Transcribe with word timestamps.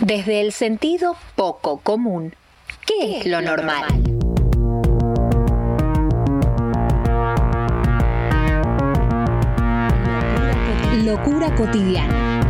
Desde 0.00 0.40
el 0.42 0.52
sentido 0.52 1.16
poco 1.34 1.78
común, 1.78 2.32
¿qué, 2.86 3.18
es 3.18 3.26
lo 3.26 3.42
normal? 3.42 3.84
Locura 11.04 11.52
cotidiana. 11.56 12.40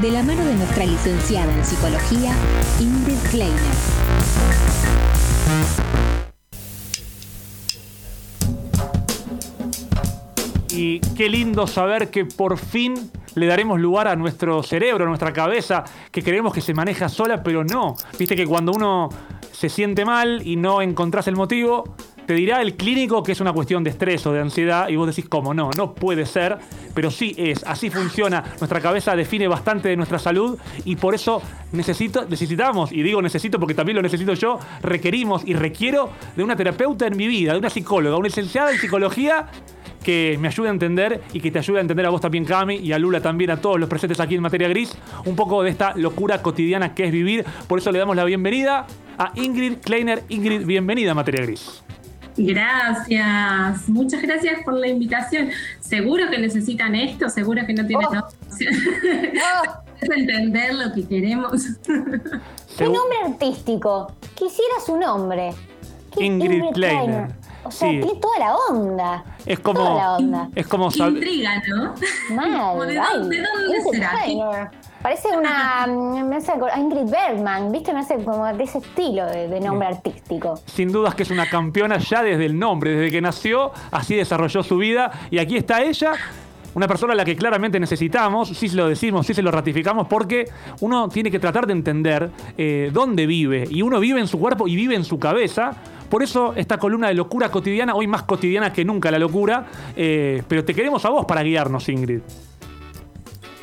De 0.00 0.12
la 0.12 0.22
mano 0.22 0.44
de 0.44 0.54
nuestra 0.54 0.86
licenciada 0.86 1.52
en 1.52 1.64
psicología, 1.64 2.32
Ingrid 2.78 3.18
Kleiner. 3.28 3.56
Y 10.70 11.00
qué 11.16 11.28
lindo 11.28 11.66
saber 11.66 12.10
que 12.10 12.24
por 12.24 12.58
fin 12.58 13.10
le 13.36 13.46
daremos 13.46 13.78
lugar 13.78 14.08
a 14.08 14.16
nuestro 14.16 14.62
cerebro, 14.62 15.04
a 15.04 15.08
nuestra 15.08 15.32
cabeza, 15.32 15.84
que 16.10 16.22
creemos 16.22 16.52
que 16.52 16.62
se 16.62 16.74
maneja 16.74 17.08
sola, 17.08 17.42
pero 17.42 17.64
no. 17.64 17.94
Viste 18.18 18.34
que 18.34 18.46
cuando 18.46 18.72
uno 18.72 19.10
se 19.52 19.68
siente 19.68 20.04
mal 20.04 20.42
y 20.44 20.56
no 20.56 20.80
encontrás 20.80 21.28
el 21.28 21.36
motivo, 21.36 21.84
te 22.26 22.32
dirá 22.34 22.60
el 22.62 22.76
clínico 22.76 23.22
que 23.22 23.32
es 23.32 23.40
una 23.40 23.52
cuestión 23.52 23.84
de 23.84 23.90
estrés 23.90 24.26
o 24.26 24.32
de 24.32 24.40
ansiedad 24.40 24.88
y 24.88 24.96
vos 24.96 25.06
decís, 25.06 25.28
¿cómo 25.28 25.52
no? 25.52 25.70
No 25.76 25.94
puede 25.94 26.24
ser, 26.24 26.56
pero 26.94 27.10
sí 27.10 27.34
es, 27.36 27.62
así 27.64 27.90
funciona. 27.90 28.42
Nuestra 28.58 28.80
cabeza 28.80 29.14
define 29.14 29.46
bastante 29.48 29.90
de 29.90 29.96
nuestra 29.96 30.18
salud 30.18 30.58
y 30.84 30.96
por 30.96 31.14
eso 31.14 31.40
necesito, 31.72 32.24
necesitamos, 32.24 32.90
y 32.90 33.02
digo 33.02 33.20
necesito 33.20 33.60
porque 33.60 33.74
también 33.74 33.96
lo 33.96 34.02
necesito 34.02 34.32
yo, 34.32 34.58
requerimos 34.82 35.42
y 35.44 35.52
requiero 35.52 36.10
de 36.34 36.42
una 36.42 36.56
terapeuta 36.56 37.06
en 37.06 37.16
mi 37.16 37.28
vida, 37.28 37.52
de 37.52 37.58
una 37.58 37.70
psicóloga, 37.70 38.16
una 38.16 38.28
licenciada 38.28 38.72
en 38.72 38.78
psicología 38.78 39.46
que 40.06 40.38
me 40.40 40.46
ayude 40.46 40.68
a 40.68 40.70
entender 40.70 41.20
y 41.32 41.40
que 41.40 41.50
te 41.50 41.58
ayude 41.58 41.78
a 41.78 41.80
entender 41.80 42.06
a 42.06 42.10
vos 42.10 42.20
también, 42.20 42.44
Cami, 42.44 42.76
y 42.76 42.92
a 42.92 42.98
Lula 43.00 43.20
también, 43.20 43.50
a 43.50 43.56
todos 43.60 43.80
los 43.80 43.88
presentes 43.88 44.20
aquí 44.20 44.36
en 44.36 44.40
Materia 44.42 44.68
Gris, 44.68 44.96
un 45.24 45.34
poco 45.34 45.64
de 45.64 45.70
esta 45.70 45.96
locura 45.96 46.40
cotidiana 46.42 46.94
que 46.94 47.06
es 47.06 47.10
vivir. 47.10 47.44
Por 47.66 47.80
eso 47.80 47.90
le 47.90 47.98
damos 47.98 48.14
la 48.14 48.22
bienvenida 48.24 48.86
a 49.18 49.32
Ingrid 49.34 49.78
Kleiner. 49.78 50.22
Ingrid, 50.28 50.64
bienvenida 50.64 51.10
a 51.10 51.14
Materia 51.14 51.42
Gris. 51.44 51.82
Gracias, 52.36 53.88
muchas 53.88 54.22
gracias 54.22 54.60
por 54.64 54.74
la 54.74 54.86
invitación. 54.86 55.48
Seguro 55.80 56.30
que 56.30 56.38
necesitan 56.38 56.94
esto, 56.94 57.28
seguro 57.28 57.66
que 57.66 57.74
no 57.74 57.84
tienen 57.86 58.06
Oh. 58.06 58.18
opción. 58.46 58.74
Es 59.98 60.10
entender 60.10 60.74
lo 60.74 60.92
que 60.92 61.08
queremos. 61.08 61.52
¿Qué 62.76 62.84
nombre 62.84 63.16
artístico? 63.24 64.12
Quisiera 64.34 64.74
su 64.84 64.98
nombre. 64.98 65.52
¿Qué 66.16 66.26
Ingrid 66.26 66.64
Kleiner. 66.74 67.28
O 67.64 67.70
sea, 67.70 67.88
Sí. 67.90 68.00
tiene 68.02 68.20
toda 68.20 68.38
la 68.38 68.54
onda. 68.70 69.24
Es 69.46 69.60
como, 69.60 69.80
Toda 69.80 69.94
la 69.94 70.16
onda. 70.16 70.48
es 70.54 70.66
como 70.66 70.88
Intriga, 70.92 71.62
¿no? 71.68 71.94
Mal. 72.34 72.70
Como 72.72 72.84
de 72.86 72.98
ay, 72.98 73.06
dónde- 73.14 73.36
de 73.36 73.42
dónde 73.42 73.78
Ingrid 73.78 73.92
será? 73.92 74.70
Parece 75.02 75.28
una. 75.36 75.86
Me 76.24 76.36
hace 76.36 76.52
a 76.52 76.78
Ingrid 76.80 77.08
Bergman, 77.10 77.70
¿viste? 77.70 77.92
Me 77.92 78.00
hace 78.00 78.16
como 78.24 78.44
de 78.52 78.64
ese 78.64 78.78
estilo 78.78 79.24
de, 79.26 79.46
de 79.46 79.60
nombre 79.60 79.86
artístico. 79.88 80.60
sin 80.66 80.90
dudas 80.90 81.14
que 81.14 81.22
es 81.22 81.30
una 81.30 81.48
campeona 81.48 81.98
ya 81.98 82.22
desde 82.24 82.46
el 82.46 82.58
nombre, 82.58 82.90
desde 82.90 83.12
que 83.12 83.20
nació, 83.20 83.70
así 83.92 84.16
desarrolló 84.16 84.64
su 84.64 84.76
vida. 84.78 85.12
Y 85.30 85.38
aquí 85.38 85.56
está 85.56 85.80
ella, 85.82 86.14
una 86.74 86.88
persona 86.88 87.12
a 87.12 87.16
la 87.16 87.24
que 87.24 87.36
claramente 87.36 87.78
necesitamos, 87.78 88.48
sí 88.48 88.68
se 88.68 88.74
lo 88.76 88.88
decimos, 88.88 89.26
sí 89.26 89.32
se 89.34 89.42
lo 89.42 89.52
ratificamos, 89.52 90.08
porque 90.08 90.46
uno 90.80 91.08
tiene 91.08 91.30
que 91.30 91.38
tratar 91.38 91.66
de 91.68 91.72
entender 91.74 92.30
eh, 92.58 92.90
dónde 92.92 93.26
vive. 93.26 93.68
Y 93.70 93.82
uno 93.82 94.00
vive 94.00 94.18
en 94.18 94.26
su 94.26 94.40
cuerpo 94.40 94.66
y 94.66 94.74
vive 94.74 94.96
en 94.96 95.04
su 95.04 95.20
cabeza. 95.20 95.70
Por 96.08 96.22
eso 96.22 96.54
esta 96.54 96.78
columna 96.78 97.08
de 97.08 97.14
locura 97.14 97.50
cotidiana, 97.50 97.94
hoy 97.94 98.06
más 98.06 98.22
cotidiana 98.22 98.72
que 98.72 98.84
nunca 98.84 99.10
la 99.10 99.18
locura, 99.18 99.66
eh, 99.96 100.42
pero 100.48 100.64
te 100.64 100.74
queremos 100.74 101.04
a 101.04 101.10
vos 101.10 101.26
para 101.26 101.42
guiarnos, 101.42 101.88
Ingrid. 101.88 102.20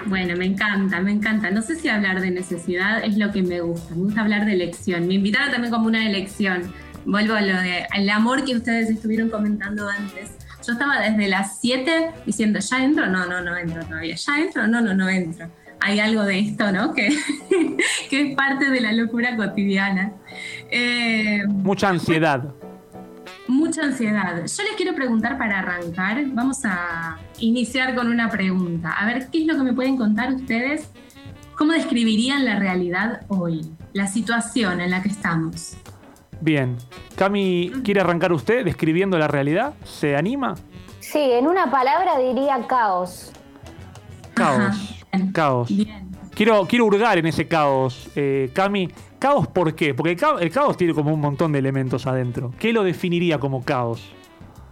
Bueno, 0.05 0.35
me 0.35 0.45
encanta, 0.45 0.99
me 0.99 1.11
encanta. 1.11 1.49
No 1.49 1.61
sé 1.61 1.75
si 1.75 1.87
hablar 1.87 2.19
de 2.19 2.31
necesidad 2.31 3.03
es 3.03 3.17
lo 3.17 3.31
que 3.31 3.41
me 3.41 3.61
gusta. 3.61 3.95
Me 3.95 4.01
gusta 4.03 4.21
hablar 4.21 4.45
de 4.45 4.53
elección. 4.53 5.07
Me 5.07 5.13
invitaron 5.13 5.51
también 5.51 5.71
como 5.71 5.87
una 5.87 6.05
elección. 6.05 6.73
Vuelvo 7.05 7.33
a 7.35 7.41
lo 7.41 7.55
de 7.61 8.11
amor 8.11 8.43
que 8.43 8.55
ustedes 8.55 8.89
estuvieron 8.89 9.29
comentando 9.29 9.87
antes. 9.87 10.31
Yo 10.65 10.73
estaba 10.73 10.99
desde 11.01 11.27
las 11.27 11.59
7 11.59 12.11
diciendo, 12.25 12.59
¿ya 12.59 12.83
entro? 12.83 13.07
No, 13.07 13.25
no, 13.25 13.41
no 13.41 13.57
entro 13.57 13.83
todavía. 13.85 14.15
¿Ya 14.15 14.39
entro? 14.39 14.67
No, 14.67 14.81
no, 14.81 14.93
no 14.93 15.09
entro. 15.09 15.49
Hay 15.85 15.99
algo 15.99 16.23
de 16.23 16.39
esto, 16.39 16.71
¿no? 16.71 16.93
Que, 16.93 17.09
que 18.09 18.21
es 18.21 18.35
parte 18.37 18.69
de 18.69 18.79
la 18.79 18.93
locura 18.93 19.35
cotidiana. 19.35 20.13
Eh, 20.71 21.43
Mucha 21.47 21.89
ansiedad. 21.89 22.53
Mucha 23.49 23.83
ansiedad. 23.83 24.37
Yo 24.37 24.63
les 24.63 24.75
quiero 24.77 24.95
preguntar 24.95 25.37
para 25.37 25.59
arrancar. 25.59 26.23
Vamos 26.27 26.61
a 26.63 27.17
iniciar 27.39 27.95
con 27.95 28.07
una 28.07 28.29
pregunta. 28.29 28.91
A 28.91 29.05
ver, 29.05 29.27
¿qué 29.29 29.41
es 29.41 29.45
lo 29.45 29.57
que 29.57 29.63
me 29.63 29.73
pueden 29.73 29.97
contar 29.97 30.33
ustedes? 30.33 30.89
¿Cómo 31.57 31.73
describirían 31.73 32.45
la 32.45 32.57
realidad 32.57 33.25
hoy? 33.27 33.69
La 33.91 34.07
situación 34.07 34.79
en 34.79 34.89
la 34.89 35.03
que 35.03 35.09
estamos. 35.09 35.75
Bien. 36.39 36.77
Cami, 37.17 37.73
¿quiere 37.83 37.99
arrancar 37.99 38.31
usted 38.31 38.63
describiendo 38.63 39.17
la 39.17 39.27
realidad? 39.27 39.73
¿Se 39.83 40.15
anima? 40.15 40.55
Sí, 41.01 41.19
en 41.19 41.45
una 41.45 41.69
palabra 41.69 42.17
diría 42.17 42.65
caos. 42.67 43.33
Caos. 44.33 44.59
Ajá, 44.59 44.92
bien. 45.13 45.31
Caos. 45.31 45.69
Bien. 45.69 46.11
Quiero, 46.35 46.65
quiero 46.65 46.85
hurgar 46.85 47.17
en 47.19 47.27
ese 47.27 47.47
caos, 47.47 48.09
eh, 48.15 48.49
Cami. 48.53 48.89
¿Caos 49.19 49.47
por 49.47 49.75
qué? 49.75 49.93
Porque 49.93 50.11
el 50.11 50.17
caos, 50.17 50.41
el 50.41 50.51
caos 50.51 50.75
tiene 50.75 50.93
como 50.93 51.13
un 51.13 51.21
montón 51.21 51.51
de 51.51 51.59
elementos 51.59 52.07
adentro. 52.07 52.51
¿Qué 52.59 52.73
lo 52.73 52.83
definiría 52.83 53.39
como 53.39 53.63
caos? 53.63 54.11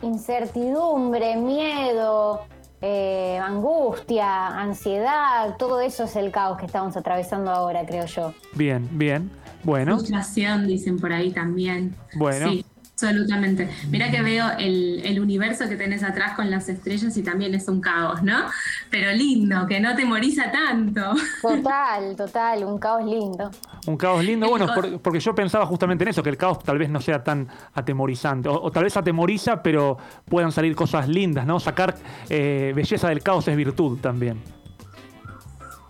Incertidumbre, 0.02 1.38
miedo, 1.38 2.42
eh, 2.82 3.40
angustia, 3.42 4.48
ansiedad, 4.48 5.56
todo 5.58 5.80
eso 5.82 6.06
es 6.06 6.16
el 6.16 6.32
caos 6.32 6.58
que 6.58 6.66
estamos 6.66 6.98
atravesando 6.98 7.52
ahora, 7.52 7.86
creo 7.86 8.08
yo. 8.08 8.34
Bien, 8.56 8.90
bien. 8.92 9.30
Bueno, 9.64 9.98
Frustración, 9.98 10.66
dicen 10.66 11.00
por 11.00 11.14
ahí 11.14 11.32
también. 11.32 11.96
Bueno. 12.16 12.50
Sí, 12.50 12.66
absolutamente. 13.04 13.70
Mira 13.90 14.12
que 14.12 14.22
veo 14.22 14.46
el, 14.58 15.02
el 15.04 15.20
universo 15.20 15.68
que 15.68 15.76
tenés 15.76 16.04
atrás 16.04 16.34
con 16.36 16.50
las 16.50 16.70
estrellas 16.70 17.16
y 17.18 17.24
también 17.24 17.54
es 17.56 17.68
un 17.68 17.82
caos, 17.82 18.22
¿no? 18.24 18.46
Pero 18.90 19.12
lindo, 19.12 19.66
que 19.68 19.80
no 19.80 19.96
temoriza 19.96 20.52
tanto. 20.52 21.14
Total, 21.42 22.16
total, 22.16 22.64
un 22.66 22.78
caos 22.78 23.04
lindo. 23.06 23.52
un 23.88 23.98
caos 23.98 24.24
lindo. 24.24 24.48
Bueno, 24.50 24.68
por- 24.74 25.00
porque 25.02 25.20
yo 25.20 25.34
pensaba 25.34 25.66
justamente 25.66 26.04
en 26.04 26.10
eso, 26.10 26.22
que 26.24 26.30
el 26.30 26.38
caos 26.38 26.60
tal 26.64 26.78
vez 26.78 26.90
no 26.90 27.02
sea 27.02 27.24
tan 27.24 27.48
atemorizante. 27.74 28.50
O, 28.50 28.62
o 28.62 28.72
tal 28.72 28.84
vez 28.84 28.96
atemoriza, 28.98 29.62
pero 29.64 29.98
puedan 30.26 30.52
salir 30.52 30.76
cosas 30.76 31.08
lindas, 31.08 31.46
¿no? 31.46 31.60
Sacar 31.60 31.96
eh, 32.30 32.74
belleza 32.76 33.10
del 33.10 33.24
caos 33.24 33.48
es 33.48 33.56
virtud 33.56 34.00
también. 34.00 34.42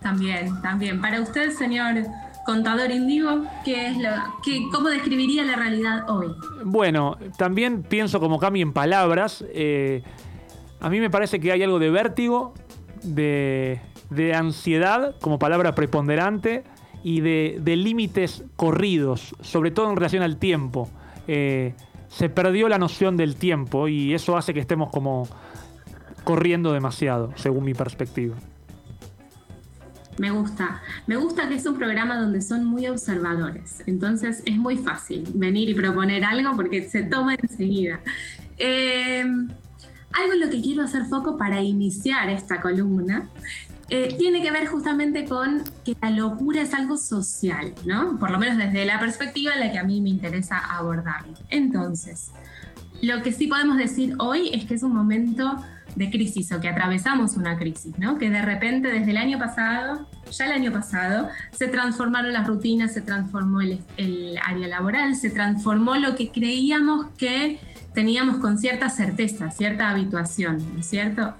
También, 0.00 0.60
también. 0.62 1.00
Para 1.00 1.20
usted, 1.20 1.50
señor 1.52 1.94
contador 2.44 2.90
indigo, 2.90 3.44
¿qué 3.64 3.88
es 3.88 3.96
lo, 3.96 4.10
qué, 4.44 4.62
¿cómo 4.72 4.88
describiría 4.88 5.44
la 5.44 5.56
realidad 5.56 6.08
hoy? 6.10 6.28
Bueno, 6.64 7.16
también 7.36 7.82
pienso 7.82 8.20
como 8.20 8.38
Cami 8.38 8.62
en 8.62 8.72
palabras. 8.72 9.44
eh, 9.52 10.02
a 10.80 10.90
mí 10.90 10.98
me 10.98 11.10
parece 11.10 11.38
que 11.38 11.52
hay 11.52 11.62
algo 11.62 11.78
de 11.78 11.90
vértigo, 11.90 12.54
de, 13.04 13.80
de 14.10 14.34
ansiedad 14.34 15.14
como 15.20 15.38
palabra 15.38 15.74
preponderante 15.74 16.64
y 17.04 17.20
de, 17.20 17.58
de 17.60 17.76
límites 17.76 18.44
corridos, 18.56 19.34
sobre 19.40 19.70
todo 19.70 19.90
en 19.90 19.96
relación 19.96 20.22
al 20.22 20.38
tiempo. 20.38 20.88
Eh, 21.28 21.74
se 22.08 22.28
perdió 22.28 22.68
la 22.68 22.78
noción 22.78 23.16
del 23.16 23.36
tiempo 23.36 23.88
y 23.88 24.12
eso 24.12 24.36
hace 24.36 24.52
que 24.52 24.60
estemos 24.60 24.90
como 24.90 25.26
corriendo 26.24 26.72
demasiado, 26.72 27.32
según 27.36 27.64
mi 27.64 27.74
perspectiva. 27.74 28.34
Me 30.18 30.30
gusta. 30.30 30.82
Me 31.06 31.16
gusta 31.16 31.48
que 31.48 31.54
es 31.54 31.66
un 31.66 31.76
programa 31.76 32.16
donde 32.16 32.42
son 32.42 32.64
muy 32.64 32.86
observadores. 32.86 33.82
Entonces 33.86 34.42
es 34.44 34.56
muy 34.56 34.76
fácil 34.76 35.26
venir 35.34 35.68
y 35.68 35.74
proponer 35.74 36.24
algo 36.24 36.54
porque 36.54 36.88
se 36.88 37.02
toma 37.02 37.34
enseguida. 37.34 38.00
Eh, 38.58 39.24
algo 40.12 40.32
en 40.34 40.40
lo 40.40 40.50
que 40.50 40.60
quiero 40.60 40.82
hacer 40.82 41.06
foco 41.06 41.38
para 41.38 41.62
iniciar 41.62 42.28
esta 42.28 42.60
columna 42.60 43.28
eh, 43.88 44.14
tiene 44.18 44.42
que 44.42 44.50
ver 44.50 44.66
justamente 44.66 45.24
con 45.26 45.64
que 45.84 45.96
la 46.00 46.10
locura 46.10 46.62
es 46.62 46.72
algo 46.72 46.96
social, 46.96 47.74
¿no? 47.84 48.18
Por 48.18 48.30
lo 48.30 48.38
menos 48.38 48.56
desde 48.56 48.86
la 48.86 48.98
perspectiva 48.98 49.52
en 49.52 49.60
la 49.60 49.72
que 49.72 49.78
a 49.78 49.84
mí 49.84 50.00
me 50.00 50.08
interesa 50.08 50.58
abordarlo. 50.58 51.34
Entonces, 51.50 52.30
lo 53.02 53.22
que 53.22 53.32
sí 53.32 53.48
podemos 53.48 53.76
decir 53.76 54.14
hoy 54.18 54.50
es 54.54 54.64
que 54.64 54.74
es 54.74 54.82
un 54.82 54.94
momento 54.94 55.62
de 55.94 56.10
crisis 56.10 56.52
o 56.52 56.60
que 56.60 56.68
atravesamos 56.68 57.36
una 57.36 57.58
crisis, 57.58 57.98
¿no? 57.98 58.18
Que 58.18 58.30
de 58.30 58.42
repente 58.42 58.88
desde 58.88 59.10
el 59.10 59.16
año 59.16 59.38
pasado, 59.38 60.08
ya 60.30 60.46
el 60.46 60.52
año 60.52 60.72
pasado, 60.72 61.28
se 61.52 61.68
transformaron 61.68 62.32
las 62.32 62.46
rutinas, 62.46 62.92
se 62.92 63.02
transformó 63.02 63.60
el, 63.60 63.80
área 64.44 64.68
laboral, 64.68 65.14
se 65.14 65.30
transformó 65.30 65.96
lo 65.96 66.16
que 66.16 66.30
creíamos 66.30 67.06
que 67.18 67.58
teníamos 67.94 68.38
con 68.38 68.58
cierta 68.58 68.88
certeza, 68.88 69.50
cierta 69.50 69.90
habituación, 69.90 70.58
¿no 70.72 70.80
es 70.80 70.86
cierto? 70.86 71.34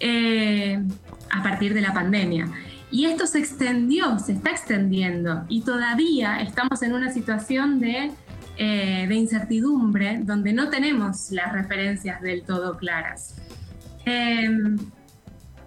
Eh, 0.00 0.82
a 1.30 1.42
partir 1.42 1.74
de 1.74 1.80
la 1.80 1.92
pandemia. 1.92 2.48
Y 2.90 3.06
esto 3.06 3.26
se 3.26 3.38
extendió, 3.38 4.18
se 4.18 4.32
está 4.32 4.50
extendiendo 4.50 5.44
y 5.48 5.62
todavía 5.62 6.42
estamos 6.42 6.82
en 6.82 6.92
una 6.92 7.10
situación 7.10 7.80
de, 7.80 8.10
eh, 8.58 9.06
de 9.08 9.14
incertidumbre 9.14 10.20
donde 10.22 10.52
no 10.52 10.68
tenemos 10.68 11.30
las 11.30 11.52
referencias 11.52 12.20
del 12.20 12.42
todo 12.42 12.76
claras. 12.76 13.36
Eh, 14.06 14.48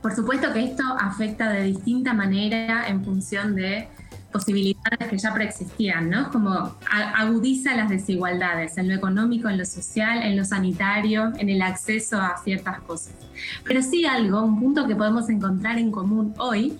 Por 0.01 0.15
supuesto 0.15 0.53
que 0.53 0.63
esto 0.63 0.83
afecta 0.99 1.49
de 1.49 1.63
distinta 1.63 2.13
manera 2.13 2.87
en 2.87 3.03
función 3.03 3.55
de 3.55 3.87
posibilidades 4.31 5.07
que 5.09 5.17
ya 5.17 5.33
preexistían, 5.33 6.09
¿no? 6.09 6.29
Como 6.29 6.75
agudiza 6.91 7.73
las 7.73 7.89
desigualdades 7.89 8.77
en 8.77 8.89
lo 8.89 8.93
económico, 8.93 9.47
en 9.49 9.57
lo 9.57 9.65
social, 9.65 10.21
en 10.21 10.35
lo 10.35 10.43
sanitario, 10.43 11.31
en 11.39 11.49
el 11.49 11.61
acceso 11.61 12.19
a 12.21 12.37
ciertas 12.43 12.81
cosas. 12.81 13.13
Pero 13.63 13.81
sí 13.81 14.05
algo, 14.05 14.43
un 14.43 14.59
punto 14.59 14.85
que 14.87 14.95
podemos 14.95 15.29
encontrar 15.29 15.79
en 15.79 15.89
común 15.89 16.33
hoy, 16.37 16.77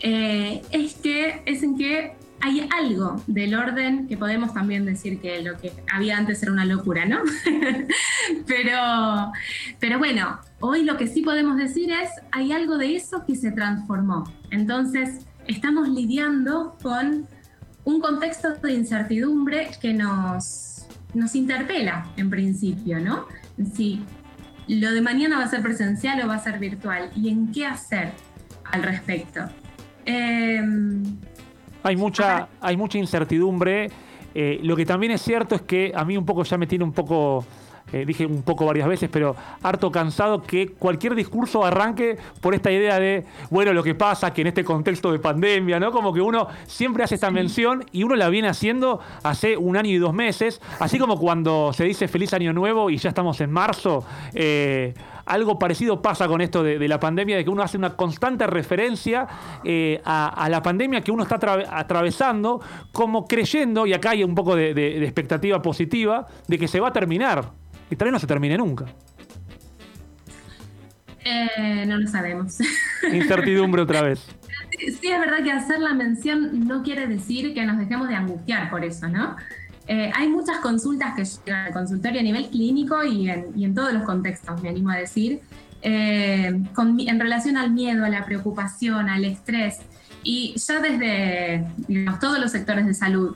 eh, 0.00 0.62
es 0.70 0.94
que 0.94 1.42
es 1.46 1.62
en 1.62 1.76
que 1.78 2.14
hay 2.40 2.68
algo 2.78 3.22
del 3.26 3.54
orden 3.54 4.06
que 4.06 4.16
podemos 4.16 4.54
también 4.54 4.84
decir 4.84 5.20
que 5.20 5.42
lo 5.42 5.58
que 5.58 5.72
había 5.92 6.16
antes 6.16 6.42
era 6.42 6.52
una 6.52 6.64
locura, 6.64 7.04
¿no? 7.04 7.18
pero, 8.46 9.32
pero 9.80 9.98
bueno, 9.98 10.40
hoy 10.60 10.84
lo 10.84 10.96
que 10.96 11.06
sí 11.06 11.22
podemos 11.22 11.56
decir 11.56 11.90
es, 11.92 12.10
hay 12.32 12.52
algo 12.52 12.78
de 12.78 12.96
eso 12.96 13.24
que 13.24 13.36
se 13.36 13.52
transformó. 13.52 14.24
Entonces, 14.50 15.26
estamos 15.46 15.88
lidiando 15.88 16.76
con 16.82 17.26
un 17.84 18.00
contexto 18.00 18.54
de 18.54 18.72
incertidumbre 18.74 19.70
que 19.80 19.94
nos, 19.94 20.86
nos 21.14 21.34
interpela 21.34 22.06
en 22.16 22.28
principio, 22.28 23.00
¿no? 23.00 23.26
Si 23.72 24.02
lo 24.66 24.92
de 24.92 25.00
mañana 25.00 25.38
va 25.38 25.44
a 25.44 25.48
ser 25.48 25.62
presencial 25.62 26.20
o 26.22 26.28
va 26.28 26.34
a 26.34 26.38
ser 26.38 26.58
virtual 26.58 27.10
y 27.16 27.30
en 27.30 27.50
qué 27.52 27.66
hacer 27.66 28.12
al 28.64 28.82
respecto. 28.82 29.40
Eh, 30.04 30.60
hay 31.82 31.96
mucha, 31.96 32.48
hay 32.60 32.76
mucha 32.76 32.98
incertidumbre. 32.98 33.90
Eh, 34.34 34.60
lo 34.62 34.76
que 34.76 34.84
también 34.84 35.12
es 35.12 35.22
cierto 35.22 35.54
es 35.54 35.62
que 35.62 35.92
a 35.94 36.04
mí 36.04 36.16
un 36.16 36.26
poco 36.26 36.44
ya 36.44 36.58
me 36.58 36.66
tiene 36.66 36.84
un 36.84 36.92
poco, 36.92 37.46
eh, 37.92 38.04
dije 38.06 38.26
un 38.26 38.42
poco 38.42 38.66
varias 38.66 38.88
veces, 38.88 39.08
pero 39.12 39.34
harto 39.62 39.90
cansado 39.90 40.42
que 40.42 40.68
cualquier 40.68 41.14
discurso 41.14 41.64
arranque 41.64 42.18
por 42.40 42.54
esta 42.54 42.70
idea 42.70 42.98
de, 42.98 43.24
bueno, 43.50 43.72
lo 43.72 43.82
que 43.82 43.94
pasa 43.94 44.32
que 44.32 44.42
en 44.42 44.48
este 44.48 44.64
contexto 44.64 45.12
de 45.12 45.18
pandemia, 45.18 45.80
¿no? 45.80 45.92
Como 45.92 46.12
que 46.12 46.20
uno 46.20 46.48
siempre 46.66 47.04
hace 47.04 47.14
esta 47.14 47.30
mención 47.30 47.84
y 47.92 48.02
uno 48.02 48.16
la 48.16 48.28
viene 48.28 48.48
haciendo 48.48 49.00
hace 49.22 49.56
un 49.56 49.76
año 49.76 49.90
y 49.90 49.98
dos 49.98 50.14
meses, 50.14 50.60
así 50.78 50.98
como 50.98 51.18
cuando 51.18 51.72
se 51.72 51.84
dice 51.84 52.08
feliz 52.08 52.32
año 52.34 52.52
nuevo 52.52 52.90
y 52.90 52.98
ya 52.98 53.10
estamos 53.10 53.40
en 53.40 53.50
marzo. 53.50 54.04
Eh, 54.34 54.94
algo 55.28 55.58
parecido 55.58 56.00
pasa 56.00 56.26
con 56.26 56.40
esto 56.40 56.62
de, 56.62 56.88
la 56.88 56.98
pandemia, 56.98 57.36
de 57.36 57.44
que 57.44 57.50
uno 57.50 57.62
hace 57.62 57.76
una 57.76 57.94
constante 57.94 58.46
referencia 58.46 59.28
eh, 59.62 60.00
a, 60.04 60.48
la 60.48 60.62
pandemia 60.62 61.02
que 61.02 61.12
uno 61.12 61.22
está 61.22 61.38
atravesando, 61.70 62.60
como 62.92 63.26
creyendo, 63.26 63.86
y 63.86 63.92
acá 63.92 64.10
hay 64.10 64.24
un 64.24 64.34
poco 64.34 64.56
de, 64.56 65.04
expectativa 65.04 65.60
positiva, 65.60 66.26
de 66.46 66.58
que 66.58 66.66
se 66.66 66.80
va 66.80 66.88
a 66.88 66.92
terminar. 66.92 67.50
Y 67.90 67.96
tal 67.96 68.06
vez 68.06 68.12
no 68.12 68.18
se 68.18 68.26
termine 68.26 68.56
nunca. 68.56 68.86
Eh, 71.24 71.84
no 71.86 71.98
lo 71.98 72.06
sabemos. 72.06 72.58
Incertidumbre 73.12 73.82
otra 73.82 74.02
vez. 74.02 74.24
Sí, 74.78 75.08
es 75.08 75.20
verdad 75.20 75.42
que 75.42 75.50
hacer 75.50 75.80
la 75.80 75.94
mención 75.94 76.66
no 76.66 76.82
quiere 76.82 77.06
decir 77.06 77.54
que 77.54 77.64
nos 77.64 77.78
dejemos 77.78 78.08
de 78.08 78.14
angustiar 78.14 78.70
por 78.70 78.84
eso, 78.84 79.08
¿no? 79.08 79.36
Eh, 79.88 80.10
hay 80.14 80.28
muchas 80.28 80.58
consultas 80.58 81.14
que 81.16 81.24
llegan 81.24 81.66
al 81.66 81.72
consultorio 81.72 82.20
a 82.20 82.22
nivel 82.22 82.48
clínico 82.50 83.02
y 83.04 83.30
en, 83.30 83.74
todos 83.74 83.92
los 83.92 84.02
contextos, 84.02 84.62
me 84.62 84.68
animo 84.68 84.90
a 84.90 84.96
decir, 84.96 85.40
eh, 85.80 86.46
en 86.46 87.20
relación 87.20 87.56
al 87.56 87.70
miedo, 87.70 88.04
a 88.04 88.10
la 88.10 88.24
preocupación, 88.26 89.08
al 89.08 89.24
estrés, 89.24 89.78
y 90.22 90.54
ya 90.58 90.80
desde 90.80 91.66
todos 92.20 92.38
los 92.38 92.52
sectores 92.52 92.84
de 92.86 92.92
salud. 92.92 93.34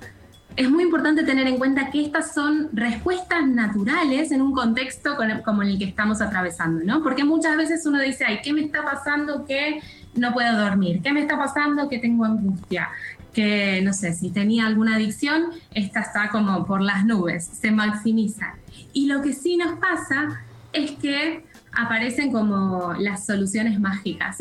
Es 0.57 0.71
muy 0.71 0.85
importante 0.85 1.23
tener 1.25 1.47
en 1.47 1.57
cuenta 1.57 1.91
que 1.91 2.05
estas 2.05 2.35
son 2.35 2.69
respuestas 2.73 3.47
naturales 3.47 4.33
en 4.33 4.43
un 4.43 4.53
contexto 4.53 5.17
como 5.45 5.63
el 5.63 5.79
que 5.79 5.85
estamos 5.85 6.21
atravesando, 6.21 6.85
¿no? 6.85 7.03
Porque 7.03 7.25
muchas 7.25 7.57
veces 7.57 7.87
uno 7.87 8.01
dice, 8.01 8.25
ay, 8.27 8.41
¿qué 8.43 8.53
me 8.53 8.63
está 8.63 8.83
pasando 8.83 9.45
que 9.45 9.81
no 10.15 10.33
puedo 10.33 10.59
dormir? 10.59 11.01
¿Qué 11.03 11.13
me 11.13 11.21
está 11.21 11.39
pasando 11.39 11.89
que 11.89 11.99
tengo 11.99 12.25
angustia? 12.25 12.89
que, 13.33 13.81
no 13.83 13.93
sé, 13.93 14.13
si 14.13 14.31
tenía 14.31 14.67
alguna 14.67 14.97
adicción, 14.97 15.47
esta 15.73 16.01
está 16.01 16.29
como 16.29 16.67
por 16.67 16.83
las 16.83 17.05
nubes, 17.05 17.45
se 17.45 17.71
maximiza. 17.71 18.57
Y 18.93 19.07
lo 19.07 19.23
que 19.23 19.33
sí 19.33 19.57
nos 19.57 19.79
pasa 19.79 20.43
es 20.73 20.93
que 20.93 21.45
aparecen 21.73 22.31
como 22.31 22.95
las 22.99 23.27
soluciones 23.27 23.79
mágicas. 23.81 24.39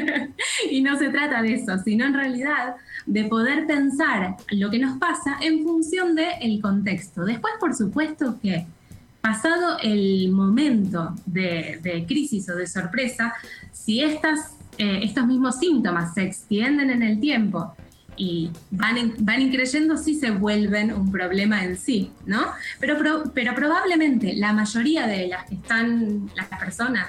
y 0.70 0.82
no 0.82 0.98
se 0.98 1.08
trata 1.08 1.42
de 1.42 1.54
eso, 1.54 1.78
sino 1.78 2.04
en 2.04 2.14
realidad 2.14 2.76
de 3.06 3.24
poder 3.24 3.66
pensar 3.66 4.36
lo 4.50 4.70
que 4.70 4.78
nos 4.78 4.98
pasa 4.98 5.36
en 5.40 5.62
función 5.62 6.14
del 6.14 6.30
el 6.40 6.60
contexto. 6.60 7.24
Después, 7.24 7.54
por 7.60 7.74
supuesto 7.74 8.38
que 8.42 8.66
pasado 9.20 9.78
el 9.82 10.30
momento 10.30 11.14
de, 11.26 12.04
crisis 12.06 12.48
o 12.48 12.56
de 12.56 12.66
sorpresa, 12.66 13.34
si 13.72 14.02
estas, 14.02 14.52
eh, 14.78 15.00
estos 15.02 15.26
mismos 15.26 15.58
síntomas 15.58 16.14
se 16.14 16.22
extienden 16.22 16.90
en 16.90 17.02
el 17.02 17.20
tiempo 17.20 17.74
y 18.16 18.50
van, 18.70 19.14
van 19.18 19.42
increyendo 19.42 19.96
si 19.96 20.14
se 20.14 20.30
vuelven 20.30 20.92
un 20.92 21.10
problema 21.10 21.64
en 21.64 21.76
sí, 21.76 22.10
¿no? 22.24 22.46
Pero, 22.80 22.96
pero 23.34 23.54
probablemente 23.54 24.34
la 24.34 24.52
mayoría 24.52 25.06
de 25.06 25.28
las 25.28 25.44
que 25.44 25.54
están, 25.56 26.30
las 26.34 26.46
personas 26.48 27.06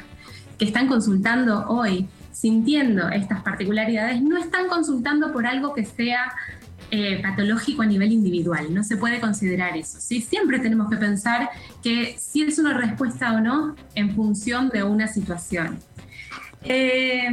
que 0.58 0.66
están 0.66 0.88
consultando 0.88 1.68
hoy, 1.68 2.08
sintiendo 2.32 3.10
estas 3.10 3.42
particularidades, 3.42 4.22
no 4.22 4.38
están 4.38 4.68
consultando 4.68 5.32
por 5.32 5.46
algo 5.46 5.74
que 5.74 5.86
sea 5.86 6.34
eh, 6.90 7.22
patológico 7.22 7.82
a 7.82 7.86
nivel 7.86 8.14
individual, 8.14 8.74
no 8.74 8.84
se 8.84 8.96
puede 8.96 9.20
considerar 9.20 9.76
eso. 9.76 10.00
¿sí? 10.00 10.22
Siempre 10.22 10.60
tenemos 10.60 10.90
que 10.90 10.98
pensar 10.98 11.50
que 11.84 12.16
si 12.18 12.44
es 12.44 12.60
una 12.60 12.78
respuesta 12.78 13.34
o 13.34 13.42
no 13.42 13.76
en 13.96 14.16
función 14.16 14.70
de 14.70 14.84
una 14.84 15.08
situación. 15.08 15.80
Eh, 16.64 17.28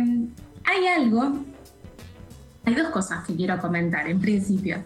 hay 0.65 0.87
algo 0.97 1.44
hay 2.64 2.75
dos 2.75 2.88
cosas 2.88 3.25
que 3.26 3.34
quiero 3.34 3.58
comentar 3.58 4.08
en 4.08 4.20
principio. 4.20 4.82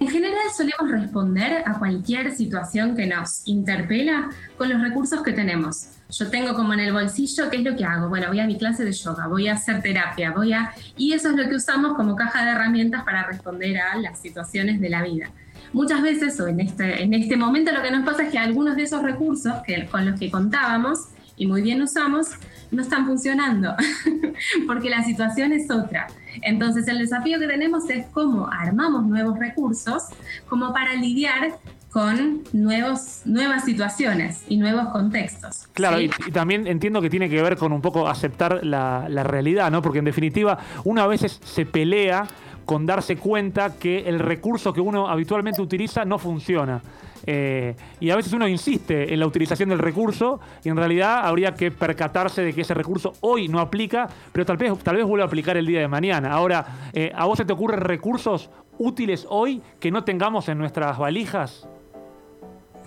En 0.00 0.08
general 0.08 0.42
solemos 0.56 0.90
responder 0.90 1.62
a 1.64 1.78
cualquier 1.78 2.34
situación 2.34 2.96
que 2.96 3.06
nos 3.06 3.46
interpela 3.46 4.30
con 4.58 4.68
los 4.68 4.80
recursos 4.82 5.22
que 5.22 5.32
tenemos. 5.32 5.86
Yo 6.10 6.28
tengo 6.28 6.54
como 6.54 6.74
en 6.74 6.80
el 6.80 6.92
bolsillo, 6.92 7.48
¿qué 7.48 7.58
es 7.58 7.62
lo 7.62 7.76
que 7.76 7.84
hago? 7.84 8.08
Bueno, 8.08 8.26
voy 8.28 8.40
a 8.40 8.46
mi 8.46 8.58
clase 8.58 8.84
de 8.84 8.92
yoga, 8.92 9.28
voy 9.28 9.46
a 9.46 9.54
hacer 9.54 9.80
terapia, 9.80 10.32
voy 10.32 10.52
a... 10.52 10.72
Y 10.96 11.12
eso 11.12 11.30
es 11.30 11.36
lo 11.36 11.48
que 11.48 11.54
usamos 11.54 11.94
como 11.96 12.16
caja 12.16 12.44
de 12.44 12.50
herramientas 12.50 13.04
para 13.04 13.24
responder 13.24 13.78
a 13.78 13.96
las 13.96 14.20
situaciones 14.20 14.80
de 14.80 14.90
la 14.90 15.02
vida. 15.02 15.30
Muchas 15.72 16.02
veces, 16.02 16.38
o 16.40 16.48
en 16.48 16.60
este, 16.60 17.02
en 17.02 17.14
este 17.14 17.36
momento, 17.36 17.72
lo 17.72 17.80
que 17.80 17.90
nos 17.90 18.04
pasa 18.04 18.24
es 18.24 18.30
que 18.30 18.38
algunos 18.38 18.76
de 18.76 18.82
esos 18.82 19.02
recursos 19.02 19.54
que, 19.64 19.86
con 19.86 20.04
los 20.04 20.18
que 20.18 20.30
contábamos 20.30 21.08
y 21.36 21.46
muy 21.46 21.62
bien 21.62 21.80
usamos, 21.80 22.30
no 22.72 22.82
están 22.82 23.06
funcionando, 23.06 23.74
porque 24.66 24.90
la 24.90 25.02
situación 25.02 25.52
es 25.52 25.70
otra. 25.70 26.08
Entonces 26.40 26.88
el 26.88 26.98
desafío 26.98 27.38
que 27.38 27.46
tenemos 27.46 27.88
es 27.90 28.06
cómo 28.06 28.48
armamos 28.48 29.04
nuevos 29.04 29.38
recursos 29.38 30.04
como 30.48 30.72
para 30.72 30.94
lidiar 30.94 31.58
con 31.90 32.42
nuevos, 32.54 33.20
nuevas 33.26 33.64
situaciones 33.64 34.44
y 34.48 34.56
nuevos 34.56 34.88
contextos. 34.88 35.68
Claro, 35.74 36.00
y, 36.00 36.08
también 36.32 36.66
entiendo 36.66 37.02
que 37.02 37.10
tiene 37.10 37.28
que 37.28 37.42
ver 37.42 37.58
con 37.58 37.70
un 37.70 37.82
poco 37.82 38.08
aceptar 38.08 38.64
la, 38.64 39.06
la 39.10 39.22
realidad, 39.24 39.70
¿no? 39.70 39.82
Porque 39.82 39.98
en 39.98 40.06
definitiva, 40.06 40.58
uno 40.84 41.02
a 41.02 41.06
veces 41.06 41.38
se 41.44 41.66
pelea 41.66 42.26
con 42.64 42.86
darse 42.86 43.16
cuenta 43.16 43.74
que 43.74 44.08
el 44.08 44.18
recurso 44.18 44.72
que 44.72 44.80
uno 44.80 45.08
habitualmente 45.08 45.60
utiliza 45.60 46.06
no 46.06 46.18
funciona. 46.18 46.80
Eh, 47.26 47.74
y 48.00 48.10
a 48.10 48.16
veces 48.16 48.32
uno 48.32 48.48
insiste 48.48 49.12
en 49.12 49.20
la 49.20 49.26
utilización 49.26 49.68
del 49.68 49.78
recurso 49.78 50.40
y 50.64 50.68
en 50.68 50.76
realidad 50.76 51.20
habría 51.24 51.54
que 51.54 51.70
percatarse 51.70 52.42
de 52.42 52.52
que 52.52 52.62
ese 52.62 52.74
recurso 52.74 53.14
hoy 53.20 53.48
no 53.48 53.60
aplica, 53.60 54.08
pero 54.32 54.44
tal 54.44 54.56
vez, 54.56 54.76
tal 54.82 54.96
vez 54.96 55.04
vuelva 55.04 55.24
a 55.24 55.26
aplicar 55.26 55.56
el 55.56 55.66
día 55.66 55.80
de 55.80 55.88
mañana. 55.88 56.32
Ahora, 56.32 56.64
eh, 56.92 57.12
¿a 57.14 57.26
vos 57.26 57.38
se 57.38 57.44
te 57.44 57.52
ocurren 57.52 57.80
recursos 57.80 58.50
útiles 58.78 59.26
hoy 59.28 59.62
que 59.80 59.90
no 59.90 60.04
tengamos 60.04 60.48
en 60.48 60.58
nuestras 60.58 60.98
valijas? 60.98 61.68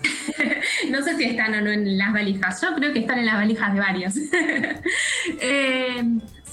no 0.90 1.02
sé 1.02 1.16
si 1.16 1.24
están 1.24 1.54
o 1.54 1.60
no 1.60 1.70
en 1.70 1.96
las 1.96 2.12
valijas. 2.12 2.60
Yo 2.60 2.74
creo 2.74 2.92
que 2.92 3.00
están 3.00 3.18
en 3.18 3.26
las 3.26 3.36
valijas 3.36 3.72
de 3.72 3.80
varios. 3.80 4.14
eh, 5.40 6.02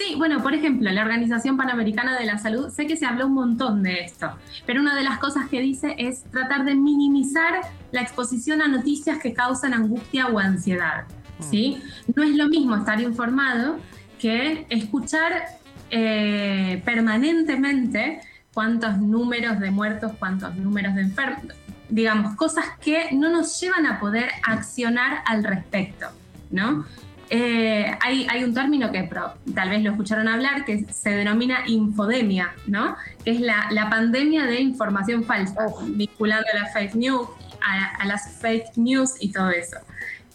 Sí, 0.04 0.16
bueno, 0.16 0.42
por 0.42 0.54
ejemplo, 0.54 0.92
la 0.92 1.02
Organización 1.02 1.56
Panamericana 1.56 2.18
de 2.20 2.26
la 2.26 2.38
Salud, 2.38 2.70
sé 2.70 2.88
que 2.88 2.98
se 2.98 3.06
habló 3.06 3.28
un 3.28 3.34
montón 3.34 3.84
de 3.84 4.02
esto, 4.02 4.32
pero 4.66 4.82
una 4.82 4.96
de 4.96 5.04
las 5.04 5.20
cosas 5.20 5.48
que 5.50 5.62
dice 5.62 5.96
es 5.98 6.24
tratar 6.26 6.66
de 6.66 6.76
minimizar 6.76 7.62
la 7.92 8.02
exposición 8.02 8.62
a 8.62 8.68
noticias 8.68 9.20
que 9.20 9.34
causan 9.34 9.74
angustia 9.74 10.28
o 10.28 10.40
ansiedad. 10.40 11.06
Mm. 11.40 11.44
¿sí? 11.44 11.82
No 12.16 12.24
es 12.24 12.36
lo 12.36 12.48
mismo 12.48 12.76
estar 12.76 13.00
informado 13.00 13.78
que 14.20 14.66
escuchar 14.70 15.46
eh, 15.90 16.82
permanentemente 16.84 18.20
cuántos 18.54 18.98
números 18.98 19.60
de 19.60 19.72
muertos, 19.72 20.12
cuántos 20.20 20.56
números 20.56 20.96
de 20.96 21.02
enfermos, 21.02 21.54
digamos, 21.90 22.36
cosas 22.36 22.66
que 22.82 23.10
no 23.14 23.30
nos 23.30 23.60
llevan 23.62 23.86
a 23.86 24.00
poder 24.00 24.30
accionar 24.44 25.24
al 25.26 25.44
respecto, 25.44 26.08
¿no? 26.52 26.86
Eh, 27.36 27.92
hay, 28.00 28.28
hay, 28.30 28.44
un 28.44 28.54
término 28.54 28.92
que 28.92 29.10
tal 29.56 29.70
vez 29.72 29.82
lo 29.82 29.90
escucharon 29.90 30.28
hablar 30.28 30.66
que 30.66 30.86
se 30.94 31.10
denomina 31.10 31.64
infodemia, 31.66 32.54
¿no? 32.68 32.96
Que 33.26 33.32
es 33.32 33.42
la, 33.42 33.70
la 33.72 33.90
pandemia 33.90 34.46
de 34.46 34.62
información 34.62 35.24
falsa, 35.24 35.66
vinculando 35.84 36.46
a 36.54 36.60
las 36.60 36.74
fake 36.74 36.94
news, 36.94 37.28
a, 37.60 38.06
las 38.06 38.38
fake 38.40 38.78
news 38.78 39.16
y 39.20 39.32
todo 39.32 39.50
eso. 39.50 39.78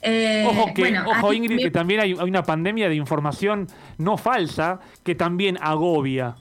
Eh, 0.03 0.45
Ojo, 0.49 0.75
que, 0.75 0.83
bueno, 0.83 1.05
ojo 1.07 1.33
Ingrid, 1.33 1.59
que 1.59 1.71
también 1.71 2.01
hay, 2.01 2.17
hay 2.19 2.29
una 2.29 2.43
pandemia 2.43 2.89
de 2.89 2.97
información 2.97 3.69
no 3.97 4.17
falsa 4.17 4.81
que 5.05 5.15
también 5.15 5.57
agobia. 5.61 6.35